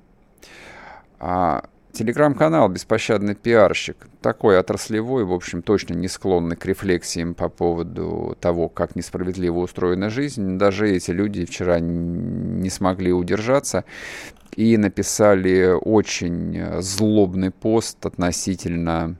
А 1.18 1.64
Телеграм-канал 1.96 2.68
«Беспощадный 2.68 3.34
пиарщик» 3.34 4.08
такой 4.20 4.58
отраслевой, 4.58 5.24
в 5.24 5.32
общем, 5.32 5.62
точно 5.62 5.94
не 5.94 6.08
склонный 6.08 6.54
к 6.54 6.66
рефлексиям 6.66 7.32
по 7.34 7.48
поводу 7.48 8.36
того, 8.38 8.68
как 8.68 8.96
несправедливо 8.96 9.60
устроена 9.60 10.10
жизнь. 10.10 10.58
Даже 10.58 10.90
эти 10.90 11.10
люди 11.10 11.46
вчера 11.46 11.80
не 11.80 12.68
смогли 12.68 13.14
удержаться 13.14 13.86
и 14.56 14.76
написали 14.76 15.70
очень 15.72 16.82
злобный 16.82 17.50
пост 17.50 18.04
относительно 18.04 19.16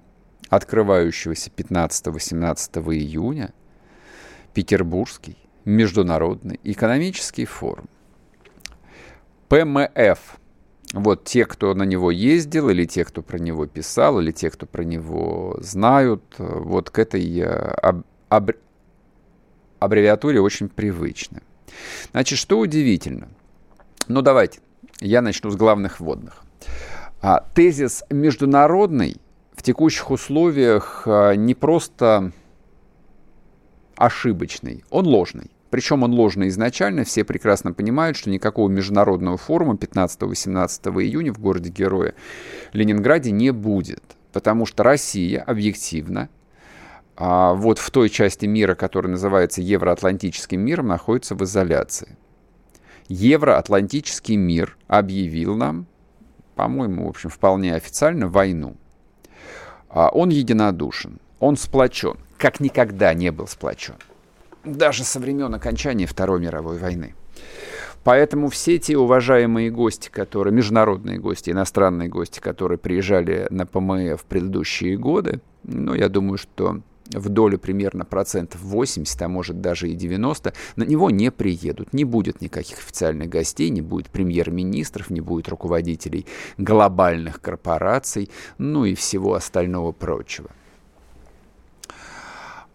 открывающегося 0.51 1.51
15-18 1.57 2.95
июня 2.95 3.55
Петербургский 4.53 5.39
международный 5.65 6.61
экономический 6.62 7.47
форум. 7.47 7.89
ПМФ– 9.49 10.19
вот 10.92 11.25
те, 11.25 11.44
кто 11.44 11.75
на 11.75 11.83
него 11.83 12.11
ездил, 12.11 12.68
или 12.68 12.85
те, 12.85 13.05
кто 13.05 13.22
про 13.22 13.38
него 13.38 13.66
писал, 13.66 14.20
или 14.20 14.31
те, 14.33 14.51
кто 14.51 14.66
про 14.66 14.83
него 14.83 15.59
знают, 15.61 16.22
вот 16.38 16.90
к 16.90 16.99
этой 16.99 17.40
э, 17.40 17.46
аб 17.46 18.05
аб 18.29 18.51
аббревиатуре 19.79 20.40
очень 20.40 20.68
привычны. 20.68 21.42
Значит, 22.12 22.38
что 22.38 22.59
удивительно? 22.59 23.29
Ну, 24.09 24.22
давайте, 24.22 24.61
я 25.01 25.20
начну 25.20 25.51
с 25.51 25.57
главных 25.57 26.01
вводных. 26.01 26.42
А, 27.20 27.44
тезис 27.55 28.05
международный 28.11 29.16
в 29.55 29.62
текущих 29.62 30.11
условиях 30.11 31.03
а, 31.07 31.33
не 31.33 31.55
просто 31.55 32.33
ошибочный, 33.96 34.85
он 34.90 35.07
ложный. 35.07 35.51
Причем 35.77 36.05
он 36.05 36.15
ложный 36.15 36.49
изначально, 36.49 37.05
все 37.05 37.23
прекрасно 37.23 37.75
понимают, 37.75 38.17
что 38.17 38.31
никакого 38.31 38.71
международного 38.71 39.37
форума 39.37 39.75
15-18 39.75 41.03
июня 41.03 41.35
в 41.35 41.39
городе 41.39 41.69
Героя 41.69 42.15
Ленинграде 42.73 43.31
не 43.31 43.51
будет, 43.51 44.03
потому 44.33 44.65
что 44.65 44.85
Россия 44.85 45.43
объективно 45.43 46.31
а, 47.15 47.53
вот 47.53 47.79
в 47.79 47.91
той 47.91 48.09
части 48.09 48.47
мира, 48.47 48.75
которая 48.75 49.11
называется 49.11 49.61
Евроатлантическим 49.61 50.59
миром, 50.59 50.87
находится 50.87 51.35
в 51.35 51.45
изоляции. 51.45 52.17
Евроатлантический 53.09 54.37
мир 54.37 54.79
объявил 54.87 55.57
нам, 55.57 55.85
по-моему, 56.55 57.05
в 57.05 57.11
общем, 57.11 57.29
вполне 57.29 57.75
официально, 57.75 58.29
войну. 58.29 58.77
А, 59.91 60.09
он 60.09 60.31
единодушен, 60.31 61.19
он 61.39 61.59
сплочен, 61.59 62.17
как 62.39 62.61
никогда 62.61 63.12
не 63.12 63.31
был 63.31 63.47
сплочен 63.47 63.97
даже 64.66 65.05
со 65.05 65.20
времен 65.20 65.55
окончания 65.55 66.07
Второй 66.07 66.40
мировой 66.40 66.79
войны. 66.79 67.14
Поэтому 68.05 68.48
все 68.50 68.79
те 68.79 68.96
уважаемые 68.96 69.70
гости, 69.70 70.11
которые, 70.11 70.55
международные 70.55 71.18
гости, 71.18 71.50
иностранные 71.50 72.09
гости, 72.09 72.38
которые 72.38 72.79
приезжали 72.79 73.48
на 73.50 73.66
ПМФ 73.66 74.20
в 74.20 74.24
предыдущие 74.26 74.96
годы, 74.96 75.40
ну, 75.64 75.92
я 75.92 76.09
думаю, 76.09 76.38
что 76.38 76.83
в 77.11 77.29
долю 77.29 77.59
примерно 77.59 78.05
процентов 78.05 78.62
80, 78.62 79.22
а 79.22 79.29
может 79.29 79.61
даже 79.61 79.88
и 79.88 79.94
90, 79.94 80.52
на 80.76 80.83
него 80.85 81.11
не 81.11 81.31
приедут. 81.31 81.92
Не 81.92 82.05
будет 82.05 82.40
никаких 82.40 82.79
официальных 82.79 83.29
гостей, 83.29 83.70
не 83.70 83.83
будет 83.83 84.09
премьер-министров, 84.09 85.11
не 85.11 85.20
будет 85.20 85.48
руководителей 85.48 86.26
глобальных 86.59 87.40
корпораций, 87.40 88.31
ну 88.59 88.85
и 88.85 88.94
всего 88.94 89.35
остального 89.35 89.92
прочего. 89.92 90.50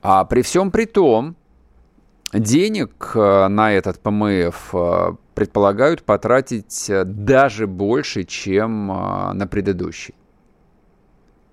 А 0.01 0.25
при 0.25 0.41
всем 0.41 0.71
при 0.71 0.85
том, 0.85 1.35
денег 2.33 3.11
э, 3.15 3.47
на 3.47 3.73
этот 3.73 3.99
ПМФ 3.99 4.69
э, 4.73 5.13
предполагают 5.35 6.03
потратить 6.03 6.89
э, 6.89 7.03
даже 7.03 7.67
больше, 7.67 8.23
чем 8.23 8.87
на 8.87 9.47
предыдущий. 9.47 10.15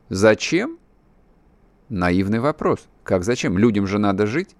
Зачем? 0.09 0.79
Наивный 1.89 2.41
вопрос. 2.41 2.87
Как 3.03 3.25
зачем? 3.25 3.59
Людям 3.59 3.87
же 3.87 3.99
надо 3.99 4.27
жить 4.27 4.55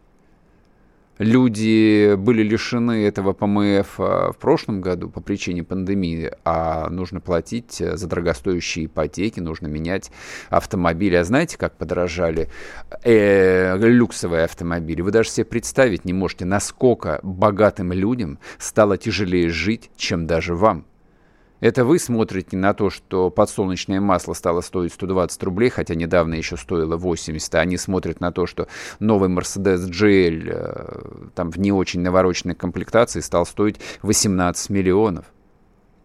люди 1.19 2.15
были 2.15 2.43
лишены 2.43 3.05
этого 3.07 3.33
ПМФ 3.33 4.01
а, 4.01 4.33
в 4.33 4.37
прошлом 4.39 4.81
году 4.81 5.11
по 5.11 5.21
причине 5.21 5.63
пандемии, 5.65 6.33
а 6.45 6.89
нужно 6.91 7.21
платить 7.21 7.77
за 7.79 8.07
дорогостоящие 8.07 8.87
ипотеки, 8.87 9.41
нужно 9.41 9.67
менять 9.67 10.11
автомобили. 10.49 11.17
А 11.17 11.25
знаете, 11.25 11.59
как 11.59 11.77
подорожали 11.77 12.49
э, 13.03 13.77
люксовые 13.79 14.45
автомобили? 14.45 15.01
Вы 15.01 15.11
даже 15.11 15.31
себе 15.31 15.45
представить 15.45 16.05
не 16.05 16.13
можете, 16.13 16.45
насколько 16.45 17.21
богатым 17.23 17.93
людям 17.93 18.39
стало 18.59 18.97
тяжелее 18.97 19.49
жить, 19.49 19.91
чем 19.97 20.27
даже 20.27 20.55
вам. 20.55 20.85
Это 21.61 21.85
вы 21.85 21.99
смотрите 21.99 22.57
на 22.57 22.73
то, 22.73 22.89
что 22.89 23.31
подсолнечное 23.31 24.01
масло 24.01 24.33
стало 24.33 24.61
стоить 24.61 24.93
120 24.93 25.43
рублей, 25.43 25.71
хотя 25.71 25.97
недавно 25.97 26.35
еще 26.35 26.57
стоило 26.57 26.97
80, 26.97 27.55
а 27.55 27.61
они 27.61 27.77
смотрят 27.77 28.21
на 28.21 28.31
то, 28.31 28.47
что 28.47 28.69
новый 29.01 29.29
Mercedes 29.29 29.89
GL 29.89 30.43
э, 30.47 31.29
там 31.35 31.51
в 31.51 31.59
не 31.59 31.73
очень 31.73 32.01
навороченной 32.01 32.55
комплектации 32.55 33.21
стал 33.21 33.45
стоить 33.45 33.81
18 34.03 34.71
миллионов, 34.71 35.27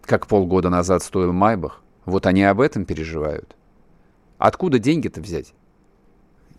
как 0.02 0.26
полгода 0.26 0.70
назад 0.70 1.04
стоил 1.04 1.34
Майбах. 1.34 1.84
Вот 2.06 2.26
они 2.26 2.44
об 2.44 2.60
этом 2.60 2.86
переживают. 2.86 3.56
Откуда 4.40 4.80
деньги-то 4.80 5.22
взять? 5.22 5.54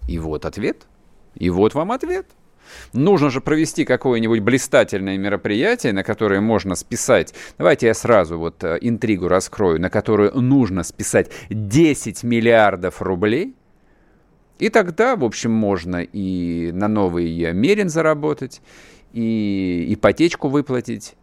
И 0.06 0.18
вот 0.18 0.44
ответ. 0.44 0.86
И 1.34 1.50
вот 1.50 1.74
вам 1.74 1.90
ответ. 1.90 2.26
Нужно 2.92 3.30
же 3.30 3.40
провести 3.40 3.84
какое-нибудь 3.84 4.40
блистательное 4.40 5.18
мероприятие, 5.18 5.92
на 5.92 6.02
которое 6.02 6.40
можно 6.40 6.74
списать, 6.74 7.34
давайте 7.58 7.86
я 7.86 7.94
сразу 7.94 8.38
вот 8.38 8.62
э, 8.64 8.78
интригу 8.80 9.28
раскрою, 9.28 9.80
на 9.80 9.90
которое 9.90 10.30
нужно 10.32 10.82
списать 10.82 11.30
10 11.50 12.22
миллиардов 12.24 13.02
рублей, 13.02 13.54
и 14.58 14.68
тогда, 14.68 15.16
в 15.16 15.24
общем, 15.24 15.50
можно 15.50 16.02
и 16.02 16.70
на 16.72 16.88
новый 16.88 17.52
Мерин 17.52 17.88
заработать, 17.88 18.62
и 19.12 19.86
ипотечку 19.90 20.48
выплатить. 20.48 21.16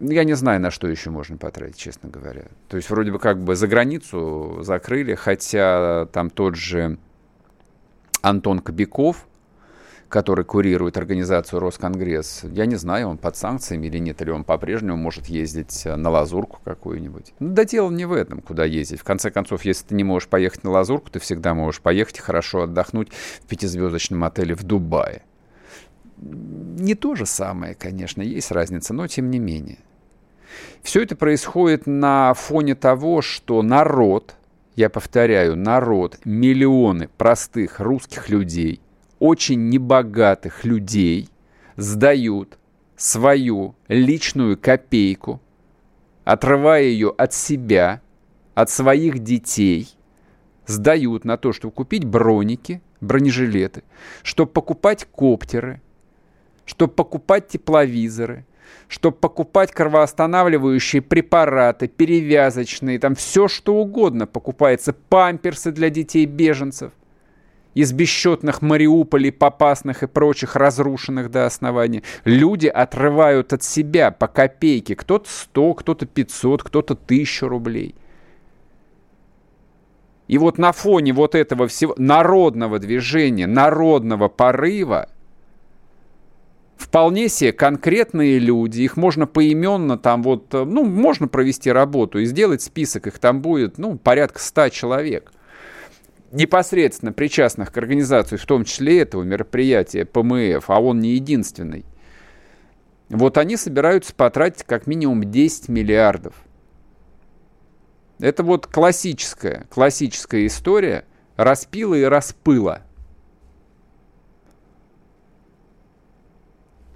Я 0.00 0.24
не 0.24 0.34
знаю, 0.34 0.60
на 0.60 0.70
что 0.70 0.88
еще 0.88 1.10
можно 1.10 1.36
потратить, 1.36 1.76
честно 1.76 2.08
говоря. 2.08 2.44
То 2.68 2.76
есть 2.76 2.88
вроде 2.88 3.10
бы 3.10 3.18
как 3.18 3.42
бы 3.42 3.56
за 3.56 3.66
границу 3.66 4.58
закрыли, 4.62 5.14
хотя 5.14 6.06
там 6.06 6.30
тот 6.30 6.56
же 6.56 6.98
Антон 8.22 8.60
Кобяков, 8.60 9.27
который 10.08 10.44
курирует 10.44 10.96
организацию 10.96 11.60
Росконгресс, 11.60 12.44
я 12.44 12.66
не 12.66 12.76
знаю, 12.76 13.08
он 13.08 13.18
под 13.18 13.36
санкциями 13.36 13.88
или 13.88 13.98
нет, 13.98 14.20
или 14.22 14.30
он 14.30 14.42
по-прежнему 14.44 14.96
может 14.96 15.26
ездить 15.26 15.82
э, 15.84 15.96
на 15.96 16.08
лазурку 16.08 16.60
какую-нибудь. 16.64 17.34
Ну, 17.38 17.52
да 17.52 17.64
дело 17.64 17.90
не 17.90 18.06
в 18.06 18.12
этом, 18.12 18.40
куда 18.40 18.64
ездить. 18.64 19.00
В 19.00 19.04
конце 19.04 19.30
концов, 19.30 19.64
если 19.64 19.88
ты 19.88 19.94
не 19.94 20.04
можешь 20.04 20.28
поехать 20.28 20.64
на 20.64 20.70
лазурку, 20.70 21.10
ты 21.10 21.18
всегда 21.18 21.52
можешь 21.54 21.82
поехать 21.82 22.18
хорошо 22.20 22.62
отдохнуть 22.62 23.10
в 23.12 23.46
пятизвездочном 23.46 24.24
отеле 24.24 24.54
в 24.54 24.62
Дубае. 24.62 25.22
Не 26.16 26.94
то 26.94 27.14
же 27.14 27.26
самое, 27.26 27.74
конечно, 27.74 28.22
есть 28.22 28.50
разница, 28.50 28.94
но 28.94 29.06
тем 29.06 29.30
не 29.30 29.38
менее. 29.38 29.78
Все 30.82 31.02
это 31.02 31.16
происходит 31.16 31.86
на 31.86 32.32
фоне 32.32 32.74
того, 32.74 33.20
что 33.20 33.60
народ, 33.62 34.36
я 34.74 34.88
повторяю, 34.88 35.54
народ, 35.54 36.18
миллионы 36.24 37.08
простых 37.18 37.78
русских 37.78 38.30
людей– 38.30 38.80
очень 39.18 39.68
небогатых 39.68 40.64
людей 40.64 41.28
сдают 41.76 42.58
свою 42.96 43.74
личную 43.88 44.56
копейку, 44.58 45.40
отрывая 46.24 46.82
ее 46.82 47.14
от 47.16 47.32
себя, 47.32 48.02
от 48.54 48.70
своих 48.70 49.20
детей, 49.20 49.88
сдают 50.66 51.24
на 51.24 51.36
то, 51.36 51.52
чтобы 51.52 51.72
купить 51.72 52.04
броники, 52.04 52.82
бронежилеты, 53.00 53.84
чтобы 54.22 54.50
покупать 54.50 55.06
коптеры, 55.10 55.80
чтобы 56.64 56.92
покупать 56.92 57.48
тепловизоры, 57.48 58.44
чтобы 58.88 59.16
покупать 59.16 59.72
кровоостанавливающие 59.72 61.00
препараты, 61.00 61.88
перевязочные, 61.88 62.98
там 62.98 63.14
все 63.14 63.48
что 63.48 63.76
угодно 63.76 64.26
покупается, 64.26 64.92
памперсы 64.92 65.72
для 65.72 65.88
детей 65.90 66.26
беженцев– 66.26 66.92
из 67.74 67.92
бесчетных 67.92 68.62
Мариуполей, 68.62 69.32
Попасных 69.32 70.02
и 70.02 70.06
прочих 70.06 70.56
разрушенных 70.56 71.30
до 71.30 71.46
основания, 71.46 72.02
люди 72.24 72.66
отрывают 72.66 73.52
от 73.52 73.62
себя 73.62 74.10
по 74.10 74.26
копейке. 74.26 74.96
Кто-то 74.96 75.28
100, 75.28 75.74
кто-то 75.74 76.06
500, 76.06 76.62
кто-то 76.62 76.94
1000 76.94 77.48
рублей. 77.48 77.94
И 80.26 80.36
вот 80.36 80.58
на 80.58 80.72
фоне 80.72 81.12
вот 81.12 81.34
этого 81.34 81.68
всего 81.68 81.94
народного 81.96 82.78
движения, 82.78 83.46
народного 83.46 84.28
порыва, 84.28 85.08
вполне 86.76 87.28
себе 87.28 87.52
конкретные 87.52 88.38
люди, 88.38 88.82
их 88.82 88.96
можно 88.96 89.26
поименно 89.26 89.96
там 89.96 90.22
вот, 90.22 90.52
ну, 90.52 90.84
можно 90.84 91.28
провести 91.28 91.72
работу 91.72 92.18
и 92.18 92.26
сделать 92.26 92.60
список, 92.60 93.06
их 93.06 93.18
там 93.18 93.40
будет, 93.40 93.78
ну, 93.78 93.96
порядка 93.96 94.38
100 94.38 94.68
человек 94.68 95.32
непосредственно 96.30 97.12
причастных 97.12 97.72
к 97.72 97.78
организации, 97.78 98.36
в 98.36 98.46
том 98.46 98.64
числе 98.64 99.00
этого 99.00 99.22
мероприятия 99.22 100.04
ПМФ, 100.04 100.68
а 100.68 100.80
он 100.80 101.00
не 101.00 101.10
единственный, 101.14 101.84
вот 103.08 103.38
они 103.38 103.56
собираются 103.56 104.14
потратить 104.14 104.64
как 104.64 104.86
минимум 104.86 105.30
10 105.30 105.68
миллиардов. 105.68 106.34
Это 108.18 108.42
вот 108.42 108.66
классическая, 108.66 109.66
классическая 109.70 110.46
история 110.46 111.04
распила 111.36 111.94
и 111.94 112.02
распыла. 112.02 112.82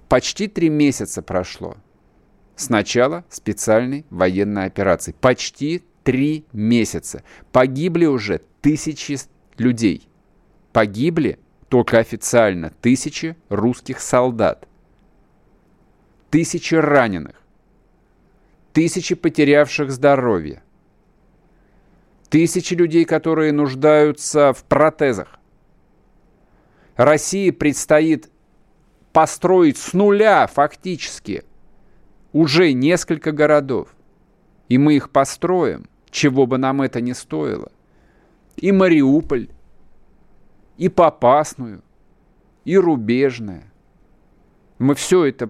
Почти 0.09 0.47
три 0.47 0.69
месяца 0.69 1.23
прошло 1.23 1.77
с 2.55 2.69
начала 2.69 3.25
специальной 3.29 4.05
военной 4.11 4.65
операции. 4.65 5.15
Почти 5.19 5.83
три 6.03 6.45
месяца. 6.51 7.23
Погибли 7.51 8.05
уже 8.05 8.41
тысячи 8.63 9.17
людей. 9.57 10.07
Погибли 10.71 11.37
только 11.67 11.99
официально 11.99 12.71
тысячи 12.81 13.35
русских 13.49 13.99
солдат. 13.99 14.67
Тысячи 16.31 16.73
раненых. 16.73 17.35
Тысячи 18.71 19.13
потерявших 19.15 19.91
здоровье. 19.91 20.63
Тысячи 22.29 22.73
людей, 22.73 23.05
которые 23.05 23.51
нуждаются 23.51 24.53
в 24.53 24.63
протезах. 24.63 25.39
России 26.95 27.51
предстоит 27.51 28.31
построить 29.11 29.77
с 29.77 29.93
нуля 29.93 30.47
фактически 30.47 31.43
уже 32.31 32.71
несколько 32.71 33.33
городов. 33.33 33.89
И 34.69 34.77
мы 34.77 34.95
их 34.95 35.09
построим, 35.09 35.87
чего 36.09 36.47
бы 36.47 36.57
нам 36.57 36.81
это 36.81 37.01
ни 37.01 37.11
стоило– 37.11 37.69
и 38.57 38.71
Мариуполь, 38.71 39.49
и 40.77 40.89
Попасную, 40.89 41.81
и 42.65 42.77
Рубежное. 42.77 43.71
Мы 44.79 44.95
все 44.95 45.25
это 45.25 45.49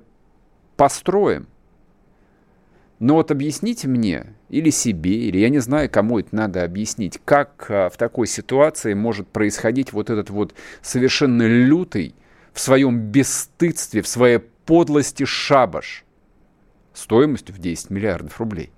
построим. 0.76 1.48
Но 3.00 3.16
вот 3.16 3.32
объясните 3.32 3.88
мне, 3.88 4.36
или 4.50 4.70
себе, 4.70 5.28
или 5.28 5.38
я 5.38 5.50
не 5.50 5.60
знаю, 5.60 5.90
кому 5.90 6.20
это 6.20 6.34
надо 6.36 6.64
объяснить, 6.64 7.20
как 7.26 7.66
а, 7.70 7.90
в 7.90 7.98
такой 7.98 8.28
ситуации 8.28 8.94
может 8.94 9.28
происходить 9.28 9.92
вот 9.92 10.10
этот 10.10 10.30
вот 10.30 10.54
совершенно 10.82 11.44
лютый 11.46 12.16
в 12.54 12.60
своем 12.60 13.00
бесстыдстве, 13.00 14.02
в 14.02 14.08
своей 14.08 14.38
подлости 14.38 15.26
шабаш 15.26 16.06
стоимостью 16.94 17.56
в 17.56 17.60
10 17.60 17.90
миллиардов 17.90 18.40
рублей 18.40 18.72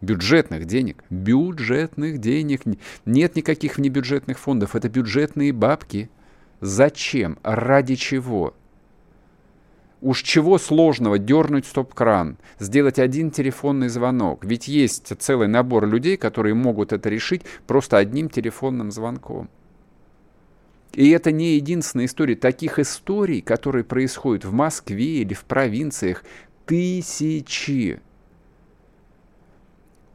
бюджетных 0.00 0.66
денег. 0.66 1.04
Бюджетных 1.10 2.18
денег. 2.18 2.62
Нет 3.04 3.36
никаких 3.36 3.76
внебюджетных 3.76 4.38
фондов. 4.38 4.76
Это 4.76 4.88
бюджетные 4.88 5.52
бабки. 5.52 6.10
Зачем? 6.60 7.38
Ради 7.42 7.96
чего? 7.96 8.54
Уж 10.02 10.22
чего 10.22 10.58
сложного 10.58 11.18
дернуть 11.18 11.66
стоп-кран, 11.66 12.36
сделать 12.58 12.98
один 12.98 13.30
телефонный 13.30 13.88
звонок. 13.88 14.44
Ведь 14.44 14.68
есть 14.68 15.12
целый 15.18 15.48
набор 15.48 15.86
людей, 15.86 16.16
которые 16.16 16.54
могут 16.54 16.92
это 16.92 17.08
решить 17.08 17.42
просто 17.66 17.96
одним 17.96 18.28
телефонным 18.28 18.90
звонком. 18.90 19.48
И 20.92 21.10
это 21.10 21.32
не 21.32 21.56
единственная 21.56 22.06
история. 22.06 22.36
Таких 22.36 22.78
историй, 22.78 23.40
которые 23.40 23.84
происходят 23.84 24.44
в 24.44 24.52
Москве 24.52 25.22
или 25.22 25.34
в 25.34 25.44
провинциях, 25.44 26.24
тысячи 26.66 28.00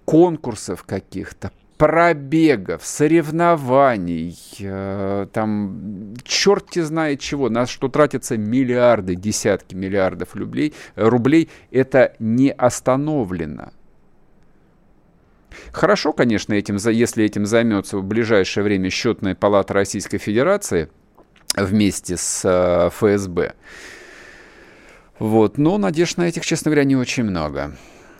конкурсов 0.05 0.83
каких-то, 0.83 1.51
пробегов, 1.81 2.85
соревнований, 2.85 4.37
э, 4.59 5.25
там 5.33 6.13
черти 6.23 6.81
знает 6.81 7.19
чего, 7.19 7.49
на 7.49 7.65
что 7.65 7.87
тратятся 7.87 8.37
миллиарды, 8.37 9.15
десятки 9.15 9.73
миллиардов 9.73 10.35
рублей, 10.35 10.75
рублей 10.95 11.49
это 11.71 12.13
не 12.19 12.51
остановлено. 12.51 13.71
Хорошо, 15.71 16.13
конечно, 16.13 16.53
этим, 16.53 16.75
если 16.75 17.25
этим 17.25 17.47
займется 17.47 17.97
в 17.97 18.03
ближайшее 18.03 18.63
время 18.63 18.91
счетная 18.91 19.33
палата 19.33 19.73
Российской 19.73 20.19
Федерации 20.19 20.89
вместе 21.55 22.15
с 22.15 22.41
э, 22.45 22.89
ФСБ. 22.91 23.55
Вот, 25.17 25.57
но 25.57 25.79
надежд 25.79 26.17
на 26.17 26.27
этих, 26.27 26.45
честно 26.45 26.69
говоря, 26.69 26.83
не 26.83 26.95
очень 26.95 27.23
много. 27.23 27.75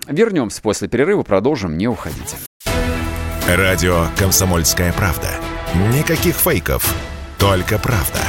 Вернемся 0.08 0.62
после 0.62 0.88
перерыва, 0.88 1.24
продолжим, 1.24 1.78
не 1.78 1.88
уходите. 1.88 2.38
Радио 3.48 4.08
«Комсомольская 4.18 4.94
правда». 4.94 5.30
Никаких 5.94 6.36
фейков, 6.36 6.94
только 7.38 7.78
правда. 7.78 8.20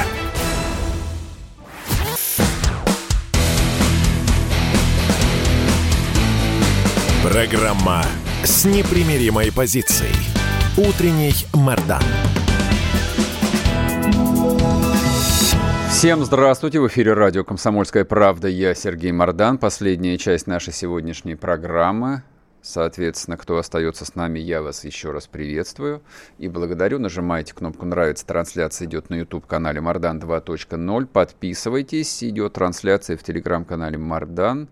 Программа 7.23 8.05
с 8.43 8.65
непримиримой 8.65 9.51
позицией. 9.51 10.15
Утренний 10.77 11.33
Мордан. 11.53 12.03
Всем 15.93 16.25
здравствуйте! 16.25 16.81
В 16.81 16.87
эфире 16.87 17.13
радио 17.13 17.45
«Комсомольская 17.45 18.03
правда». 18.03 18.49
Я 18.49 18.73
Сергей 18.73 19.11
Мордан. 19.13 19.57
Последняя 19.59 20.17
часть 20.17 20.47
нашей 20.47 20.73
сегодняшней 20.73 21.35
программы. 21.35 22.23
Соответственно, 22.61 23.37
кто 23.37 23.57
остается 23.57 24.03
с 24.03 24.15
нами, 24.15 24.39
я 24.39 24.61
вас 24.63 24.83
еще 24.83 25.11
раз 25.11 25.27
приветствую 25.27 26.01
и 26.39 26.49
благодарю. 26.49 26.97
Нажимайте 26.97 27.53
кнопку 27.53 27.85
«Нравится». 27.85 28.25
Трансляция 28.25 28.87
идет 28.87 29.11
на 29.11 29.15
YouTube-канале 29.15 29.79
Мардан 29.79 30.19
2.0. 30.19 31.05
Подписывайтесь. 31.05 32.23
Идет 32.23 32.53
трансляция 32.53 33.15
в 33.15 33.23
телеграм-канале 33.23 33.97
Мардан. 33.97 34.67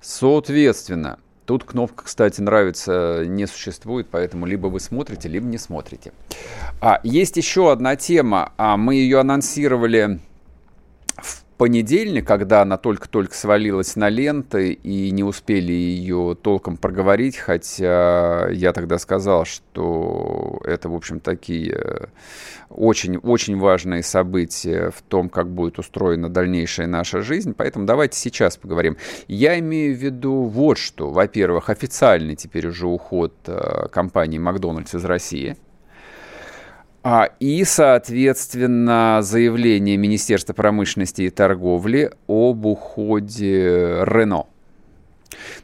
Соответственно, 0.00 1.18
Тут 1.46 1.62
кнопка, 1.62 2.04
кстати, 2.04 2.40
нравится 2.40 3.22
не 3.24 3.46
существует, 3.46 4.08
поэтому 4.10 4.46
либо 4.46 4.66
вы 4.66 4.80
смотрите, 4.80 5.28
либо 5.28 5.46
не 5.46 5.58
смотрите. 5.58 6.12
А, 6.80 7.00
есть 7.04 7.36
еще 7.36 7.70
одна 7.70 7.94
тема. 7.94 8.52
А, 8.56 8.76
мы 8.76 8.96
ее 8.96 9.20
анонсировали 9.20 10.18
в 11.16 11.45
понедельник, 11.56 12.26
когда 12.26 12.62
она 12.62 12.76
только-только 12.76 13.34
свалилась 13.34 13.96
на 13.96 14.08
ленты 14.08 14.72
и 14.72 15.10
не 15.10 15.24
успели 15.24 15.72
ее 15.72 16.36
толком 16.40 16.76
проговорить, 16.76 17.36
хотя 17.36 18.48
я 18.50 18.72
тогда 18.72 18.98
сказал, 18.98 19.44
что 19.44 20.60
это, 20.64 20.88
в 20.88 20.94
общем, 20.94 21.20
такие 21.20 22.08
очень-очень 22.68 23.58
важные 23.58 24.02
события 24.02 24.90
в 24.90 25.02
том, 25.02 25.28
как 25.28 25.48
будет 25.48 25.78
устроена 25.78 26.28
дальнейшая 26.28 26.86
наша 26.86 27.22
жизнь, 27.22 27.54
поэтому 27.56 27.86
давайте 27.86 28.18
сейчас 28.18 28.56
поговорим. 28.56 28.96
Я 29.28 29.58
имею 29.58 29.96
в 29.96 29.98
виду 29.98 30.42
вот 30.44 30.78
что. 30.78 31.10
Во-первых, 31.10 31.70
официальный 31.70 32.36
теперь 32.36 32.66
уже 32.66 32.86
уход 32.86 33.32
э, 33.46 33.86
компании 33.90 34.38
Макдональдс 34.38 34.94
из 34.94 35.04
России– 35.04 35.56
и, 37.38 37.64
соответственно, 37.64 39.20
заявление 39.22 39.96
Министерства 39.96 40.54
промышленности 40.54 41.22
и 41.22 41.30
торговли 41.30 42.10
об 42.26 42.66
уходе 42.66 44.02
Рено. 44.04 44.46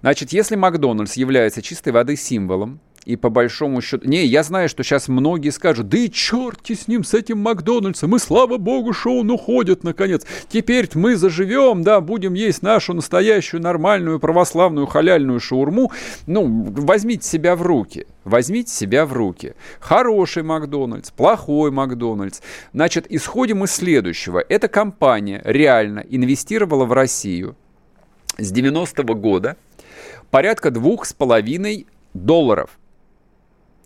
Значит, 0.03 0.33
если 0.33 0.55
Макдональдс 0.55 1.15
является 1.15 1.61
чистой 1.61 1.93
воды 1.93 2.17
символом 2.17 2.81
и 3.05 3.17
по 3.17 3.31
большому 3.31 3.81
счету... 3.81 4.09
Не, 4.09 4.25
я 4.25 4.43
знаю, 4.43 4.69
что 4.69 4.83
сейчас 4.83 5.09
многие 5.09 5.51
скажут, 5.51 5.89
да 5.89 5.99
и 5.99 6.11
черти 6.11 6.75
с 6.75 6.87
ним, 6.89 7.05
с 7.05 7.15
этим 7.15 7.39
Макдональдсом, 7.39 8.15
и 8.15 8.19
слава 8.19 8.59
богу, 8.59 8.93
что 8.93 9.19
он 9.19 9.31
уходит, 9.31 9.83
наконец. 9.83 10.25
Теперь 10.49 10.89
мы 10.95 11.17
заживем, 11.17 11.83
да, 11.83 12.01
будем 12.01 12.35
есть 12.35 12.63
нашу 12.63 12.95
настоящую 12.95 13.63
нормальную 13.63 14.21
православную 14.21 14.87
халяльную 14.87 15.41
шаурму. 15.41 15.91
Ну, 16.27 16.65
возьмите 16.71 17.27
себя 17.27 17.57
в 17.57 17.63
руки. 17.63 18.07
Возьмите 18.25 18.73
себя 18.73 19.05
в 19.05 19.13
руки. 19.13 19.55
Хороший 19.81 20.45
Макдональдс, 20.45 21.11
плохой 21.11 21.71
Макдональдс. 21.71 22.41
Значит, 22.73 23.07
исходим 23.09 23.65
из 23.65 23.73
следующего. 23.73 24.45
Эта 24.49 24.69
компания 24.69 25.41
реально 25.45 26.05
инвестировала 26.09 26.85
в 26.85 26.93
Россию 26.93 27.57
с 28.39 28.53
90-го 28.53 29.15
года 29.15 29.57
порядка 30.31 30.71
двух 30.71 31.05
с 31.05 31.13
половиной 31.13 31.87
долларов 32.15 32.79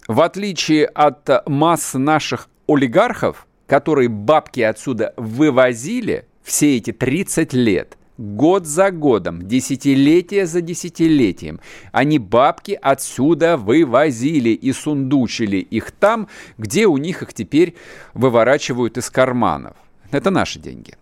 в 0.09 0.21
отличие 0.21 0.87
от 0.87 1.49
масс 1.49 1.95
наших 1.95 2.49
олигархов, 2.69 3.47
которые 3.67 4.09
бабки 4.09 4.61
отсюда 4.61 5.13
вывозили 5.17 6.27
все 6.43 6.77
эти 6.77 6.93
30 6.93 7.53
лет, 7.55 7.99
год 8.17 8.67
за 8.67 8.91
годом, 8.91 9.47
десятилетие 9.47 10.47
за 10.47 10.61
десятилетием, 10.61 11.61
они 11.93 12.19
бабки 12.19 12.79
отсюда 12.81 13.57
вывозили 13.57 14.51
и 14.51 14.73
сундучили 14.73 15.57
их 15.57 15.91
там, 15.91 16.29
где 16.57 16.87
у 16.87 16.97
них 16.99 17.23
их 17.23 17.35
теперь 17.35 17.75
выворачивают 18.15 18.97
из 18.99 19.11
карманов. 19.11 19.77
Это 20.13 20.31
наши 20.31 20.61
деньги. 20.61 20.95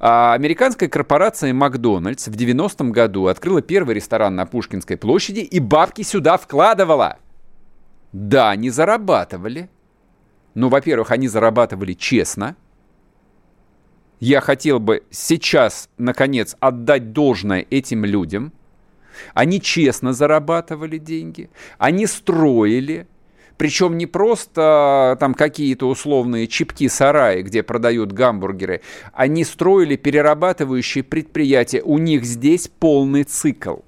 А 0.00 0.32
американская 0.32 0.88
корпорация 0.88 1.52
Макдональдс 1.52 2.28
в 2.28 2.32
90-м 2.32 2.90
году 2.90 3.26
открыла 3.26 3.60
первый 3.60 3.96
ресторан 3.96 4.34
на 4.34 4.46
Пушкинской 4.46 4.96
площади 4.96 5.40
и 5.40 5.60
бабки 5.60 6.00
сюда 6.00 6.38
вкладывала– 6.38 7.18
да, 8.16 8.48
они 8.48 8.70
зарабатывали. 8.70 9.68
Но, 10.54 10.70
во-первых, 10.70 11.10
они 11.10 11.28
зарабатывали 11.28 11.92
честно. 11.92 12.56
Я 14.20 14.40
хотел 14.40 14.80
бы 14.80 15.02
сейчас, 15.10 15.90
наконец, 15.98 16.56
отдать 16.58 17.12
должное 17.12 17.66
этим 17.68 18.06
людям. 18.06 18.54
Они 19.34 19.60
честно 19.60 20.14
зарабатывали 20.14 20.96
деньги. 20.96 21.50
Они 21.76 22.06
строили. 22.06 23.06
Причем 23.58 23.98
не 23.98 24.06
просто 24.06 25.18
там 25.20 25.34
какие-то 25.34 25.86
условные 25.86 26.46
чипки-сараи, 26.46 27.42
где 27.42 27.62
продают 27.62 28.12
гамбургеры. 28.12 28.80
Они 29.12 29.44
строили 29.44 29.96
перерабатывающие 29.96 31.04
предприятия. 31.04 31.82
У 31.82 31.98
них 31.98 32.24
здесь 32.24 32.68
полный 32.78 33.24
цикл. 33.24 33.80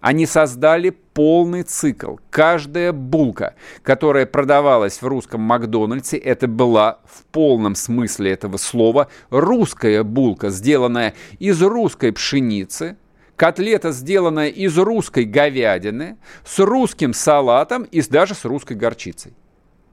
Они 0.00 0.26
создали 0.26 0.96
полный 1.18 1.64
цикл. 1.64 2.14
Каждая 2.30 2.92
булка, 2.92 3.56
которая 3.82 4.24
продавалась 4.24 5.02
в 5.02 5.06
русском 5.08 5.40
Макдональдсе, 5.40 6.16
это 6.16 6.46
была 6.46 7.00
в 7.04 7.24
полном 7.32 7.74
смысле 7.74 8.30
этого 8.30 8.56
слова 8.56 9.08
русская 9.28 10.04
булка, 10.04 10.50
сделанная 10.50 11.14
из 11.40 11.60
русской 11.60 12.12
пшеницы, 12.12 12.96
котлета, 13.34 13.90
сделанная 13.90 14.50
из 14.50 14.78
русской 14.78 15.24
говядины, 15.24 16.18
с 16.44 16.60
русским 16.60 17.12
салатом 17.12 17.82
и 17.82 18.00
даже 18.02 18.36
с 18.36 18.44
русской 18.44 18.74
горчицей. 18.74 19.34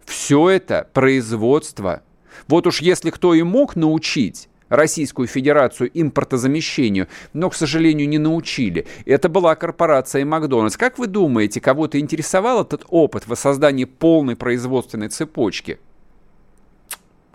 Все 0.05 0.47
это 0.51 0.87
производство. 0.93 2.03
Вот 2.47 2.67
уж 2.67 2.81
если 2.81 3.09
кто 3.09 3.33
и 3.33 3.41
мог 3.41 3.75
научить 3.75 4.47
Российскую 4.69 5.27
Федерацию 5.27 5.89
импортозамещению, 5.93 7.07
но, 7.33 7.49
к 7.49 7.55
сожалению, 7.55 8.09
не 8.09 8.17
научили. 8.17 8.87
Это 9.05 9.29
была 9.29 9.55
корпорация 9.55 10.25
Макдональдс. 10.25 10.77
Как 10.77 10.97
вы 10.97 11.07
думаете, 11.07 11.61
кого-то 11.61 11.99
интересовал 11.99 12.61
этот 12.63 12.85
опыт 12.89 13.27
воссоздания 13.27 13.85
полной 13.85 14.35
производственной 14.35 15.09
цепочки? 15.09 15.79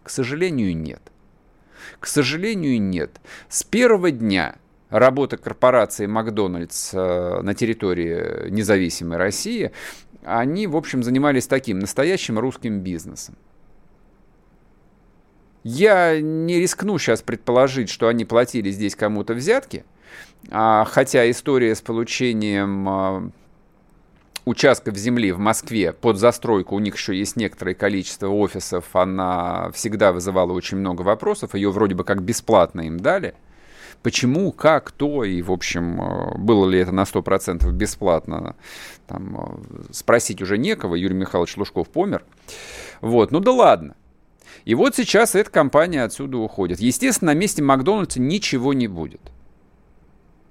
К 0.02 0.10
сожалению, 0.10 0.76
нет. 0.76 1.02
К 2.00 2.06
сожалению, 2.06 2.80
нет. 2.80 3.20
С 3.48 3.62
первого 3.62 4.10
дня 4.10 4.56
работы 4.88 5.36
корпорации 5.36 6.06
Макдональдс 6.06 6.94
э, 6.94 7.40
на 7.42 7.54
территории 7.54 8.50
независимой 8.50 9.18
России, 9.18 9.70
они, 10.24 10.66
в 10.66 10.76
общем, 10.76 11.02
занимались 11.02 11.46
таким 11.46 11.78
настоящим 11.78 12.38
русским 12.38 12.80
бизнесом. 12.80 13.36
Я 15.62 16.20
не 16.20 16.58
рискну 16.58 16.98
сейчас 16.98 17.20
предположить, 17.22 17.90
что 17.90 18.08
они 18.08 18.24
платили 18.24 18.70
здесь 18.70 18.94
кому-то 18.94 19.34
взятки, 19.34 19.84
а, 20.50 20.84
хотя 20.84 21.30
история 21.30 21.74
с 21.74 21.82
получением 21.82 22.88
а, 22.88 23.30
участков 24.46 24.96
земли 24.96 25.32
в 25.32 25.38
Москве 25.38 25.92
под 25.92 26.16
застройку, 26.16 26.74
у 26.74 26.78
них 26.78 26.96
еще 26.96 27.16
есть 27.16 27.36
некоторое 27.36 27.74
количество 27.74 28.28
офисов, 28.28 28.84
она 28.94 29.70
всегда 29.72 30.12
вызывала 30.12 30.52
очень 30.52 30.78
много 30.78 31.02
вопросов, 31.02 31.54
ее 31.54 31.70
вроде 31.70 31.94
бы 31.94 32.04
как 32.04 32.22
бесплатно 32.22 32.82
им 32.82 32.98
дали. 32.98 33.34
Почему, 34.02 34.50
как, 34.50 34.84
кто, 34.84 35.24
и, 35.24 35.42
в 35.42 35.52
общем, 35.52 36.00
а, 36.00 36.38
было 36.38 36.66
ли 36.66 36.78
это 36.78 36.92
на 36.92 37.02
100% 37.02 37.70
бесплатно, 37.70 38.56
там, 39.06 39.62
спросить 39.90 40.40
уже 40.40 40.56
некого, 40.56 40.94
Юрий 40.94 41.14
Михайлович 41.14 41.58
Лужков 41.58 41.90
помер. 41.90 42.24
Вот, 43.02 43.30
ну 43.30 43.40
да 43.40 43.52
ладно. 43.52 43.94
И 44.64 44.74
вот 44.74 44.94
сейчас 44.94 45.34
эта 45.34 45.50
компания 45.50 46.02
отсюда 46.04 46.38
уходит. 46.38 46.80
Естественно, 46.80 47.32
на 47.32 47.38
месте 47.38 47.62
Макдональдса 47.62 48.20
ничего 48.20 48.72
не 48.72 48.88
будет. 48.88 49.20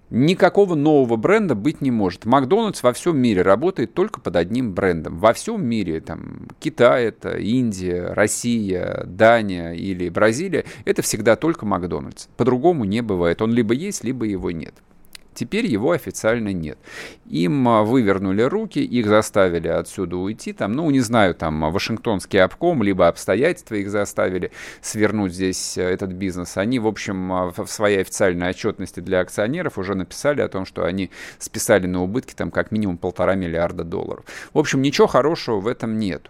Никакого 0.09 0.73
нового 0.73 1.17
бренда 1.17 1.53
быть 1.53 1.81
не 1.81 1.91
может. 1.91 2.25
Макдональдс 2.25 2.81
во 2.81 2.93
всем 2.93 3.17
мире 3.19 3.43
работает 3.43 3.93
только 3.93 4.19
под 4.19 4.35
одним 4.37 4.73
брендом. 4.73 5.19
Во 5.19 5.33
всем 5.33 5.63
мире, 5.63 6.01
там, 6.01 6.47
Китай, 6.59 7.05
это 7.05 7.37
Индия, 7.37 8.13
Россия, 8.13 9.03
Дания 9.05 9.73
или 9.73 10.09
Бразилия, 10.09 10.65
это 10.85 11.03
всегда 11.03 11.35
только 11.35 11.67
Макдональдс. 11.67 12.27
По-другому 12.37 12.85
не 12.85 13.01
бывает. 13.01 13.43
Он 13.43 13.53
либо 13.53 13.75
есть, 13.75 14.03
либо 14.03 14.25
его 14.25 14.49
нет. 14.49 14.73
Теперь 15.39 15.67
его 15.67 15.91
официально 15.91 16.51
нет. 16.51 16.77
Им 17.25 17.65
а, 17.69 17.83
вывернули 17.83 18.41
руки, 18.41 18.79
их 18.79 19.07
заставили 19.07 19.69
отсюда 19.69 20.17
уйти. 20.17 20.51
Там, 20.51 20.73
ну, 20.73 20.91
не 20.91 20.99
знаю, 20.99 21.33
там 21.33 21.71
Вашингтонский 21.71 22.43
обком, 22.43 22.83
либо 22.83 23.07
обстоятельства 23.07 23.75
их 23.75 23.89
заставили 23.89 24.51
свернуть 24.81 25.33
здесь 25.33 25.77
э, 25.77 25.83
этот 25.83 26.11
бизнес. 26.11 26.57
Они, 26.57 26.77
в 26.77 26.87
общем, 26.87 27.31
а, 27.31 27.53
в 27.55 27.67
своей 27.67 28.01
официальной 28.01 28.49
отчетности 28.49 28.99
для 28.99 29.21
акционеров 29.21 29.77
уже 29.77 29.95
написали 29.95 30.41
о 30.41 30.49
том, 30.49 30.65
что 30.65 30.83
они 30.83 31.09
списали 31.37 31.87
на 31.87 32.03
убытки 32.03 32.33
там 32.33 32.51
как 32.51 32.71
минимум 32.71 32.97
полтора 32.97 33.35
миллиарда 33.35 33.85
долларов. 33.85 34.25
В 34.53 34.59
общем, 34.59 34.81
ничего 34.81 35.07
хорошего 35.07 35.61
в 35.61 35.67
этом 35.67 35.97
нет. 35.99 36.29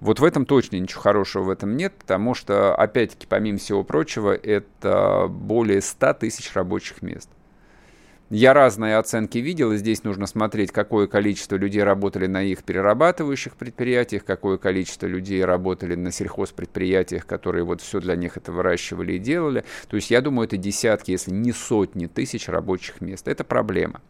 Вот 0.00 0.20
в 0.20 0.24
этом 0.24 0.44
точно 0.44 0.76
ничего 0.76 1.00
хорошего 1.00 1.44
в 1.44 1.48
этом 1.48 1.74
нет, 1.74 1.94
потому 1.98 2.34
что, 2.34 2.74
опять-таки, 2.74 3.26
помимо 3.26 3.56
всего 3.56 3.82
прочего, 3.82 4.34
это 4.34 5.26
более 5.30 5.80
100 5.80 6.12
тысяч 6.12 6.52
рабочих 6.52 7.00
мест. 7.00 7.30
Я 8.34 8.52
разные 8.52 8.96
оценки 8.96 9.38
видел, 9.38 9.70
и 9.70 9.76
здесь 9.76 10.02
нужно 10.02 10.26
смотреть, 10.26 10.72
какое 10.72 11.06
количество 11.06 11.54
людей 11.54 11.84
работали 11.84 12.26
на 12.26 12.42
их 12.42 12.64
перерабатывающих 12.64 13.54
предприятиях, 13.54 14.24
какое 14.24 14.58
количество 14.58 15.06
людей 15.06 15.44
работали 15.44 15.94
на 15.94 16.10
сельхозпредприятиях, 16.10 17.26
которые 17.26 17.62
вот 17.62 17.80
все 17.80 18.00
для 18.00 18.16
них 18.16 18.36
это 18.36 18.50
выращивали 18.50 19.12
и 19.12 19.18
делали. 19.20 19.62
То 19.88 19.94
есть 19.94 20.10
я 20.10 20.20
думаю, 20.20 20.48
это 20.48 20.56
десятки, 20.56 21.12
если 21.12 21.30
не 21.30 21.52
сотни 21.52 22.06
тысяч 22.06 22.48
рабочих 22.48 23.00
мест. 23.00 23.28
Это 23.28 23.44
проблема, 23.44 24.00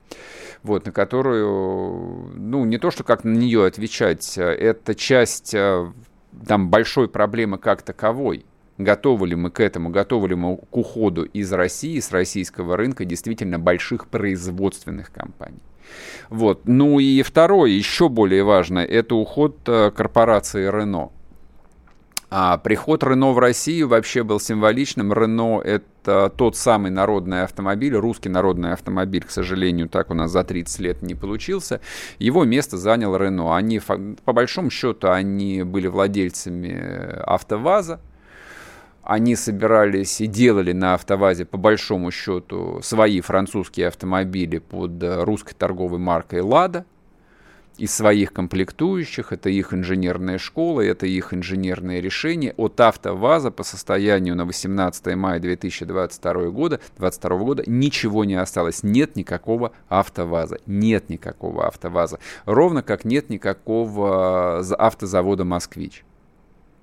вот, 0.62 0.86
на 0.86 0.92
которую, 0.92 2.32
ну, 2.34 2.64
не 2.64 2.78
то, 2.78 2.90
что 2.90 3.04
как 3.04 3.24
на 3.24 3.34
нее 3.34 3.66
отвечать, 3.66 4.38
это 4.38 4.94
часть 4.94 5.52
э, 5.52 5.92
там 6.46 6.70
большой 6.70 7.10
проблемы 7.10 7.58
как 7.58 7.82
таковой. 7.82 8.46
Готовы 8.78 9.28
ли 9.28 9.36
мы 9.36 9.50
к 9.50 9.60
этому, 9.60 9.90
готовы 9.90 10.28
ли 10.28 10.34
мы 10.34 10.56
к 10.56 10.76
уходу 10.76 11.22
из 11.24 11.52
России, 11.52 12.00
с 12.00 12.10
российского 12.10 12.76
рынка 12.76 13.04
действительно 13.04 13.58
больших 13.58 14.08
производственных 14.08 15.12
компаний. 15.12 15.60
Вот. 16.28 16.62
Ну 16.66 16.98
и 16.98 17.22
второе, 17.22 17.70
еще 17.70 18.08
более 18.08 18.42
важное, 18.42 18.84
это 18.84 19.14
уход 19.14 19.56
э, 19.66 19.90
корпорации 19.94 20.68
Renault. 20.68 21.12
А 22.36 22.58
приход 22.58 23.04
Рено 23.04 23.30
в 23.30 23.38
Россию 23.38 23.86
вообще 23.86 24.24
был 24.24 24.40
символичным. 24.40 25.12
Рено— 25.12 25.60
это 25.64 26.32
тот 26.36 26.56
самый 26.56 26.90
народный 26.90 27.44
автомобиль, 27.44 27.94
русский 27.94 28.28
народный 28.28 28.72
автомобиль, 28.72 29.22
к 29.22 29.30
сожалению, 29.30 29.88
так 29.88 30.10
у 30.10 30.14
нас 30.14 30.32
за 30.32 30.42
30 30.42 30.80
лет 30.80 31.02
не 31.02 31.14
получился. 31.14 31.80
Его 32.18 32.42
место 32.42 32.76
занял 32.76 33.16
Рено. 33.16 33.56
Они, 33.56 33.80
по 34.24 34.32
большому 34.32 34.70
счету, 34.70 35.12
они 35.12 35.62
были 35.62 35.86
владельцами 35.86 37.20
АвтоВАЗа, 37.24 38.00
они 39.04 39.36
собирались 39.36 40.20
и 40.20 40.26
делали 40.26 40.72
на 40.72 40.94
автовазе 40.94 41.44
по 41.44 41.58
большому 41.58 42.10
счету 42.10 42.80
свои 42.82 43.20
французские 43.20 43.88
автомобили 43.88 44.58
под 44.58 45.02
русской 45.02 45.54
торговой 45.54 45.98
маркой 45.98 46.40
«Лада», 46.40 46.84
из 47.76 47.92
своих 47.92 48.32
комплектующих, 48.32 49.32
это 49.32 49.48
их 49.50 49.74
инженерная 49.74 50.38
школа, 50.38 50.80
это 50.80 51.06
их 51.06 51.34
инженерные 51.34 52.00
решения. 52.00 52.54
От 52.56 52.80
АвтоВАЗа 52.80 53.50
по 53.50 53.64
состоянию 53.64 54.36
на 54.36 54.44
18 54.44 55.16
мая 55.16 55.40
2022 55.40 56.32
года, 56.50 56.80
2022 56.98 57.38
года 57.38 57.62
ничего 57.66 58.24
не 58.24 58.34
осталось. 58.34 58.82
Нет 58.82 59.16
никакого 59.16 59.72
АвтоВАЗа. 59.88 60.58
Нет 60.66 61.08
никакого 61.08 61.66
АвтоВАЗа. 61.66 62.20
Ровно 62.44 62.82
как 62.82 63.04
нет 63.04 63.28
никакого 63.28 64.60
автозавода 64.60 65.44
«Москвич» 65.44 66.04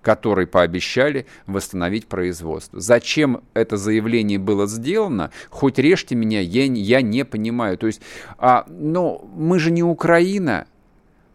который 0.02 0.48
пообещали 0.48 1.26
восстановить 1.48 2.08
производство. 2.08 2.80
Зачем 2.80 3.42
это 3.54 3.78
заявление 3.78 4.40
было 4.40 4.68
сделано, 4.68 5.32
хоть 5.50 5.78
режьте 5.78 6.16
меня, 6.16 6.42
я, 6.42 6.66
я 6.66 7.02
не 7.02 7.26
понимаю. 7.26 7.78
То 7.78 7.88
есть, 7.88 8.02
а, 8.38 8.66
но 8.68 9.24
мы 9.36 9.60
же 9.60 9.72
не 9.72 9.84
Украина, 9.84 10.66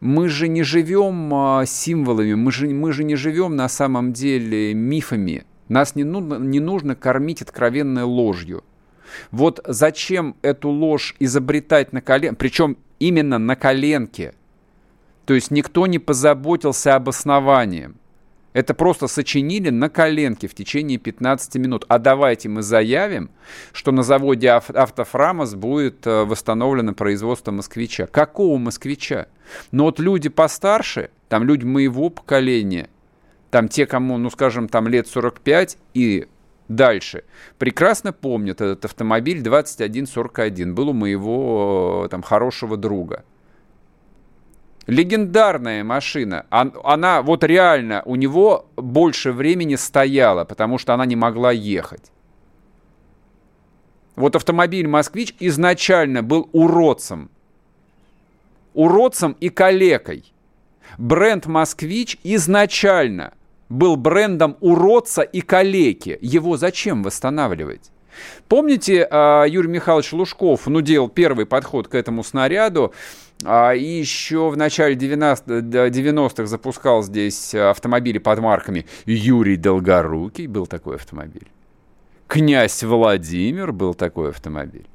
мы 0.01 0.29
же 0.29 0.49
не 0.49 0.63
живем 0.63 1.33
а, 1.35 1.67
символами, 1.67 2.35
мы 2.35 2.53
же, 2.53 2.69
мы 2.69 2.93
же 2.93 3.05
не 3.05 3.17
живем 3.17 3.57
на 3.57 3.69
самом 3.69 4.13
деле 4.13 4.75
мифами. 4.75 5.45
Нас 5.69 5.95
не 5.97 6.05
нужно, 6.05 6.37
не 6.37 6.61
нужно 6.61 6.95
кормить 6.95 7.43
откровенной 7.43 8.03
ложью. 8.03 8.63
Вот 9.31 9.61
зачем 9.67 10.37
эту 10.43 10.69
ложь 10.69 11.15
изобретать 11.19 11.93
на 11.93 12.01
коленке, 12.01 12.37
причем 12.37 12.77
именно 12.99 13.39
на 13.39 13.57
коленке. 13.57 14.35
То 15.25 15.35
есть 15.35 15.51
никто 15.51 15.87
не 15.87 15.99
позаботился 15.99 16.95
об 16.95 17.09
основании. 17.09 17.91
Это 18.57 18.73
просто 18.73 19.07
сочинили 19.07 19.69
на 19.69 19.91
коленке 19.91 20.49
в 20.49 20.55
течение 20.55 20.97
15 20.97 21.57
минут. 21.57 21.85
А 21.89 21.99
давайте 21.99 22.49
мы 22.49 22.63
заявим, 22.63 23.29
что 23.75 23.93
на 23.93 24.03
заводе 24.03 24.49
Автофрамос 24.49 25.55
будет 25.55 26.07
э, 26.07 26.25
восстановлено 26.25 26.95
производство 26.95 27.53
москвича. 27.53 28.07
Какого 28.07 28.57
москвича? 28.57 29.27
Но 29.73 29.85
вот 29.85 30.01
люди 30.01 30.31
постарше, 30.31 31.11
там 31.29 31.45
люди 31.45 31.67
моего 31.67 32.09
поколения, 32.09 32.89
там 33.51 33.69
те, 33.69 33.85
кому, 33.85 34.17
ну 34.17 34.31
скажем, 34.31 34.71
там 34.71 34.89
лет 34.89 35.07
45 35.07 35.77
и 35.93 36.27
дальше, 36.69 37.25
прекрасно 37.59 38.15
помнят 38.15 38.63
этот 38.63 38.87
автомобиль 38.87 39.43
2141. 39.43 40.75
Был 40.75 40.89
у 40.89 40.93
моего 40.95 42.05
э, 42.07 42.09
там 42.09 42.23
хорошего 42.23 42.79
друга. 42.79 43.23
Легендарная 44.87 45.83
машина. 45.83 46.47
Она 46.51 47.23
вот 47.23 47.43
реально 47.43 48.03
у 48.05 48.15
него 48.15 48.67
больше 48.77 49.33
времени 49.33 49.75
стояла, 49.75 50.45
потому 50.45 50.79
что 50.79 50.95
она 50.95 51.07
не 51.07 51.17
могла 51.17 51.51
ехать. 51.51 52.13
Вот 54.15 54.37
автомобиль 54.37 54.87
«Москвич» 54.87 55.35
изначально 55.41 56.23
был 56.23 56.49
уродцем. 56.53 57.31
Уродцем 58.75 59.37
и 59.41 59.49
калекой. 59.49 60.33
Бренд 60.99 61.47
«Москвич» 61.47 62.19
изначально 62.23 63.35
был 63.69 63.97
брендом 63.97 64.57
уродца 64.61 65.23
и 65.23 65.41
калеки. 65.41 66.19
Его 66.23 66.57
зачем 66.57 67.03
восстанавливать? 67.03 67.91
Помните, 68.49 69.07
а, 69.11 69.45
Юрий 69.45 69.69
Михайлович 69.69 70.13
Лужков 70.13 70.67
ну, 70.67 70.81
делал 70.81 71.09
первый 71.09 71.45
подход 71.45 71.89
к 71.89 71.95
этому 71.95 72.25
снаряду, 72.25 72.95
а, 73.45 73.73
и 73.73 73.85
еще 73.85 74.49
в 74.51 74.57
начале 74.57 74.95
90-х 74.95 76.47
запускал 76.47 77.03
здесь 77.03 77.55
автомобили 77.55 78.19
под 78.19 78.39
марками 78.41 78.87
Юрий 79.05 79.57
Долгорукий, 79.57 80.47
был 80.47 80.67
такой 80.67 80.97
автомобиль. 80.97 81.49
Князь 82.27 82.83
Владимир 82.83 83.73
был 83.73 83.95
такой 83.95 84.31
автомобиль. 84.31 84.87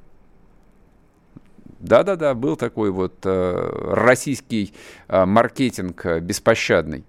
Да-да-да, 1.80 2.36
был 2.36 2.58
такой 2.58 2.92
вот 2.92 3.16
э, 3.24 3.94
российский 3.94 4.74
э, 5.08 5.26
маркетинг 5.26 6.06
беспощадный 6.22 7.04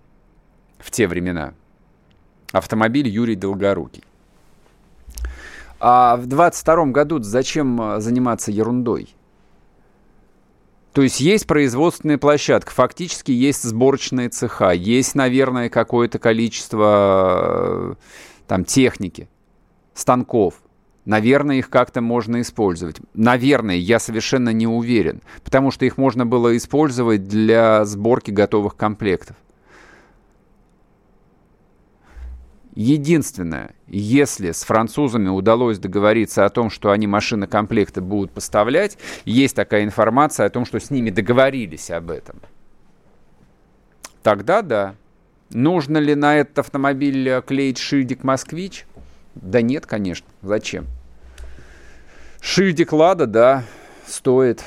в 0.78 0.90
те 0.90 1.06
времена. 1.06 1.54
Автомобиль 2.52 3.08
Юрий 3.08 3.36
Долгорукий. 3.36 4.04
А 5.80 6.16
в 6.16 6.26
22 6.26 6.86
году 6.86 7.20
зачем 7.22 8.00
заниматься 8.00 8.50
ерундой? 8.50 9.14
То 10.92 11.00
есть 11.00 11.20
есть 11.20 11.46
производственная 11.46 12.18
площадка, 12.18 12.70
фактически 12.70 13.32
есть 13.32 13.62
сборочные 13.62 14.28
цеха, 14.28 14.72
есть, 14.72 15.14
наверное, 15.14 15.70
какое-то 15.70 16.18
количество 16.18 17.94
э, 17.98 18.44
там 18.46 18.64
техники, 18.64 19.28
станков. 19.94 20.54
Наверное, 21.04 21.56
их 21.56 21.68
как-то 21.70 22.00
можно 22.00 22.42
использовать. 22.42 22.98
Наверное, 23.14 23.74
я 23.74 23.98
совершенно 23.98 24.50
не 24.50 24.66
уверен, 24.66 25.22
потому 25.42 25.70
что 25.70 25.84
их 25.84 25.96
можно 25.96 26.26
было 26.26 26.56
использовать 26.56 27.26
для 27.26 27.84
сборки 27.84 28.30
готовых 28.30 28.76
комплектов. 28.76 29.36
Единственное, 32.74 33.74
если 33.86 34.50
с 34.50 34.64
французами 34.64 35.28
удалось 35.28 35.78
договориться 35.78 36.46
о 36.46 36.48
том, 36.48 36.70
что 36.70 36.90
они 36.90 37.06
машины 37.06 37.46
комплекты 37.46 38.00
будут 38.00 38.30
поставлять, 38.30 38.96
есть 39.26 39.54
такая 39.54 39.84
информация 39.84 40.46
о 40.46 40.50
том, 40.50 40.64
что 40.64 40.80
с 40.80 40.90
ними 40.90 41.10
договорились 41.10 41.90
об 41.90 42.10
этом. 42.10 42.40
Тогда 44.22 44.62
да. 44.62 44.94
Нужно 45.50 45.98
ли 45.98 46.14
на 46.14 46.36
этот 46.36 46.60
автомобиль 46.60 47.42
клеить 47.42 47.76
шильдик 47.76 48.24
«Москвич»? 48.24 48.86
Да 49.34 49.60
нет, 49.60 49.84
конечно. 49.84 50.26
Зачем? 50.40 50.86
Шильдик 52.40 52.92
«Лада», 52.92 53.26
да, 53.26 53.64
стоит 54.06 54.64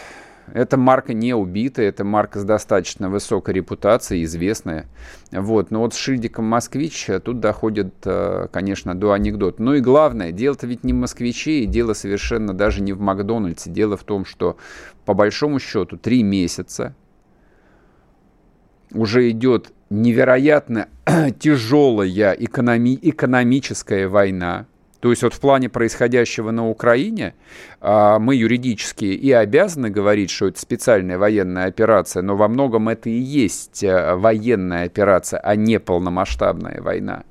эта 0.54 0.78
марка 0.78 1.14
не 1.14 1.34
убитая, 1.34 1.90
это 1.90 2.04
марка 2.04 2.40
с 2.40 2.44
достаточно 2.44 3.10
высокой 3.10 3.56
репутацией, 3.56 4.24
известная. 4.24 4.88
Вот. 5.32 5.72
Но 5.72 5.80
вот 5.80 5.94
с 5.94 5.98
шильдиком 5.98 6.46
«Москвич» 6.46 7.08
тут 7.24 7.40
доходит, 7.40 7.94
э, 8.06 8.48
конечно, 8.52 8.96
до 8.96 9.14
анекдота. 9.14 9.62
Ну 9.62 9.74
и 9.74 9.82
главное, 9.82 10.32
дело-то 10.32 10.68
ведь 10.68 10.84
не 10.84 10.94
в 10.94 10.98
«Москвиче», 10.98 11.62
и 11.62 11.66
дело 11.66 11.94
совершенно 11.94 12.54
даже 12.54 12.82
не 12.82 12.94
в 12.94 13.02
«Макдональдсе». 13.02 13.70
Дело 13.70 13.98
в 13.98 14.04
том, 14.04 14.26
что 14.26 14.58
по 15.06 15.14
большому 15.14 15.60
счету 15.60 15.98
три 15.98 16.24
месяца 16.24 16.96
уже 18.92 19.30
идет 19.30 19.74
невероятно 19.90 20.88
тяжелая 21.40 22.34
экономи- 22.34 23.00
экономическая 23.02 24.08
война, 24.08 24.68
то 25.06 25.12
есть 25.12 25.22
вот 25.22 25.36
в 25.36 25.40
плане 25.40 25.70
происходящего 25.70 26.50
на 26.50 26.68
Украине 26.68 27.36
а, 27.80 28.18
мы 28.18 28.34
юридически 28.34 29.06
и 29.06 29.32
обязаны 29.32 29.92
говорить, 29.92 30.32
что 30.32 30.48
это 30.48 30.60
специальная 30.60 31.20
военная 31.20 31.68
операция, 31.68 32.24
но 32.24 32.36
во 32.36 32.48
многом 32.48 32.90
это 32.90 33.12
и 33.12 33.14
есть 33.14 33.84
э, 33.84 34.16
военная 34.16 34.86
операция, 34.86 35.40
а 35.42 35.56
не 35.56 35.80
полномасштабная 35.80 36.82
война. 36.82 37.24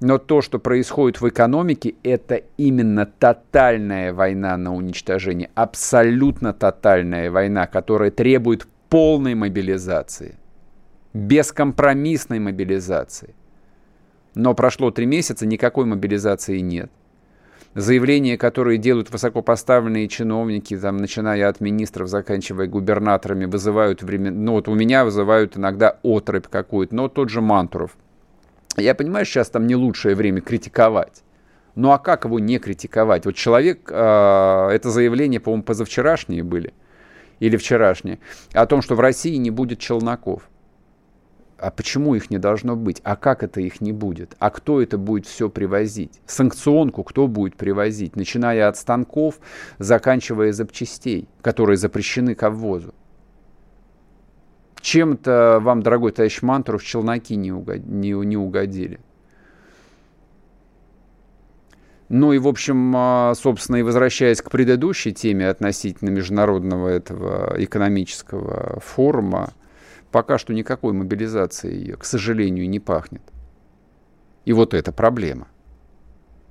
Но 0.00 0.18
то, 0.18 0.42
что 0.42 0.58
происходит 0.58 1.20
в 1.20 1.28
экономике, 1.28 1.94
это 2.02 2.42
именно 2.56 3.06
тотальная 3.06 4.12
война 4.12 4.56
на 4.56 4.74
уничтожение, 4.74 5.50
абсолютно 5.54 6.52
тотальная 6.52 7.30
война, 7.30 7.68
которая 7.68 8.10
требует 8.10 8.66
полной 8.88 9.36
мобилизации, 9.36 10.34
бескомпромиссной 11.14 12.40
мобилизации. 12.40 13.36
Но 14.34 14.54
прошло 14.54 14.90
три 14.90 15.06
месяца, 15.06 15.46
никакой 15.46 15.84
мобилизации 15.84 16.58
нет. 16.58 16.90
Заявления, 17.74 18.36
которые 18.36 18.76
делают 18.76 19.10
высокопоставленные 19.10 20.06
чиновники, 20.08 20.76
там, 20.76 20.98
начиная 20.98 21.48
от 21.48 21.60
министров, 21.60 22.08
заканчивая 22.08 22.66
губернаторами, 22.66 23.46
вызывают 23.46 24.02
времен... 24.02 24.44
Ну, 24.44 24.52
вот 24.52 24.68
у 24.68 24.74
меня 24.74 25.04
вызывают 25.04 25.56
иногда 25.56 25.98
отрыбь 26.02 26.48
какую-то, 26.48 26.94
но 26.94 27.08
тот 27.08 27.30
же 27.30 27.40
Мантуров. 27.40 27.96
Я 28.76 28.94
понимаю, 28.94 29.24
сейчас 29.24 29.48
там 29.48 29.66
не 29.66 29.74
лучшее 29.74 30.14
время 30.14 30.42
критиковать. 30.42 31.22
Ну 31.74 31.92
а 31.92 31.98
как 31.98 32.26
его 32.26 32.38
не 32.38 32.58
критиковать? 32.58 33.24
Вот 33.24 33.34
человек, 33.34 33.90
э, 33.90 34.68
это 34.72 34.90
заявление, 34.90 35.40
по-моему, 35.40 35.62
позавчерашние 35.62 36.42
были, 36.42 36.74
или 37.40 37.56
вчерашние, 37.56 38.18
о 38.52 38.66
том, 38.66 38.82
что 38.82 38.94
в 38.94 39.00
России 39.00 39.36
не 39.36 39.50
будет 39.50 39.78
челноков. 39.78 40.42
А 41.62 41.70
почему 41.70 42.16
их 42.16 42.28
не 42.28 42.38
должно 42.38 42.74
быть? 42.74 43.00
А 43.04 43.14
как 43.14 43.44
это 43.44 43.60
их 43.60 43.80
не 43.80 43.92
будет? 43.92 44.34
А 44.40 44.50
кто 44.50 44.82
это 44.82 44.98
будет 44.98 45.26
все 45.26 45.48
привозить? 45.48 46.20
Санкционку 46.26 47.04
кто 47.04 47.28
будет 47.28 47.54
привозить? 47.54 48.16
Начиная 48.16 48.68
от 48.68 48.76
станков, 48.76 49.38
заканчивая 49.78 50.52
запчастей, 50.52 51.28
которые 51.40 51.76
запрещены 51.76 52.34
к 52.34 52.50
ввозу. 52.50 52.92
Чем-то 54.80 55.60
вам, 55.62 55.84
дорогой 55.84 56.10
товарищ 56.10 56.42
Мантуров, 56.42 56.82
челноки 56.82 57.36
не, 57.36 57.52
угод... 57.52 57.86
не, 57.86 58.10
не 58.10 58.36
угодили. 58.36 58.98
Ну 62.08 62.32
и, 62.32 62.38
в 62.38 62.48
общем, 62.48 62.92
а, 62.96 63.34
собственно, 63.36 63.76
и 63.76 63.82
возвращаясь 63.82 64.42
к 64.42 64.50
предыдущей 64.50 65.12
теме 65.12 65.48
относительно 65.48 66.10
международного 66.10 66.88
этого 66.88 67.54
экономического 67.56 68.80
форума, 68.80 69.52
Пока 70.12 70.38
что 70.38 70.52
никакой 70.52 70.92
мобилизации, 70.92 71.92
к 71.92 72.04
сожалению, 72.04 72.68
не 72.68 72.78
пахнет. 72.78 73.22
И 74.44 74.52
вот 74.52 74.74
это 74.74 74.92
проблема. 74.92 75.48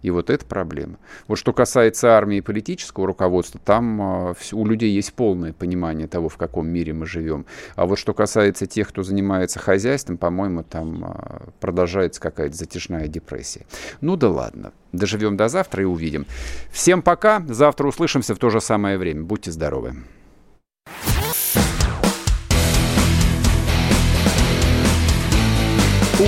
И 0.02 0.10
вот 0.10 0.32
это 0.32 0.44
проблема. 0.46 0.98
Вот 1.28 1.38
что 1.38 1.54
касается 1.54 2.18
армии 2.18 2.38
и 2.38 2.42
политического 2.42 3.06
руководства, 3.06 3.62
там 3.64 4.32
э, 4.32 4.34
у 4.54 4.66
людей 4.66 4.92
есть 4.92 5.14
полное 5.14 5.54
понимание 5.54 6.08
того, 6.08 6.28
в 6.28 6.38
каком 6.38 6.68
мире 6.68 6.92
мы 6.94 7.06
живем. 7.06 7.46
А 7.76 7.86
вот 7.86 8.00
что 8.00 8.16
касается 8.16 8.66
тех, 8.66 8.90
кто 8.90 9.04
занимается 9.04 9.60
хозяйством, 9.60 10.18
по-моему, 10.18 10.64
там 10.64 11.06
э, 11.06 11.50
продолжается 11.60 12.20
какая-то 12.20 12.56
затяжная 12.56 13.08
депрессия. 13.08 13.68
Ну 14.02 14.16
да 14.16 14.30
ладно. 14.30 14.74
Доживем 14.92 15.38
до 15.38 15.50
завтра 15.50 15.84
и 15.84 15.86
увидим. 15.86 16.26
Всем 16.72 17.04
пока. 17.04 17.44
Завтра 17.48 17.88
услышимся 17.88 18.34
в 18.34 18.40
то 18.40 18.50
же 18.50 18.60
самое 18.60 18.98
время. 18.98 19.22
Будьте 19.24 19.52
здоровы. 19.52 19.98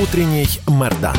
Утренний 0.02 0.60
Мордан. 0.68 1.16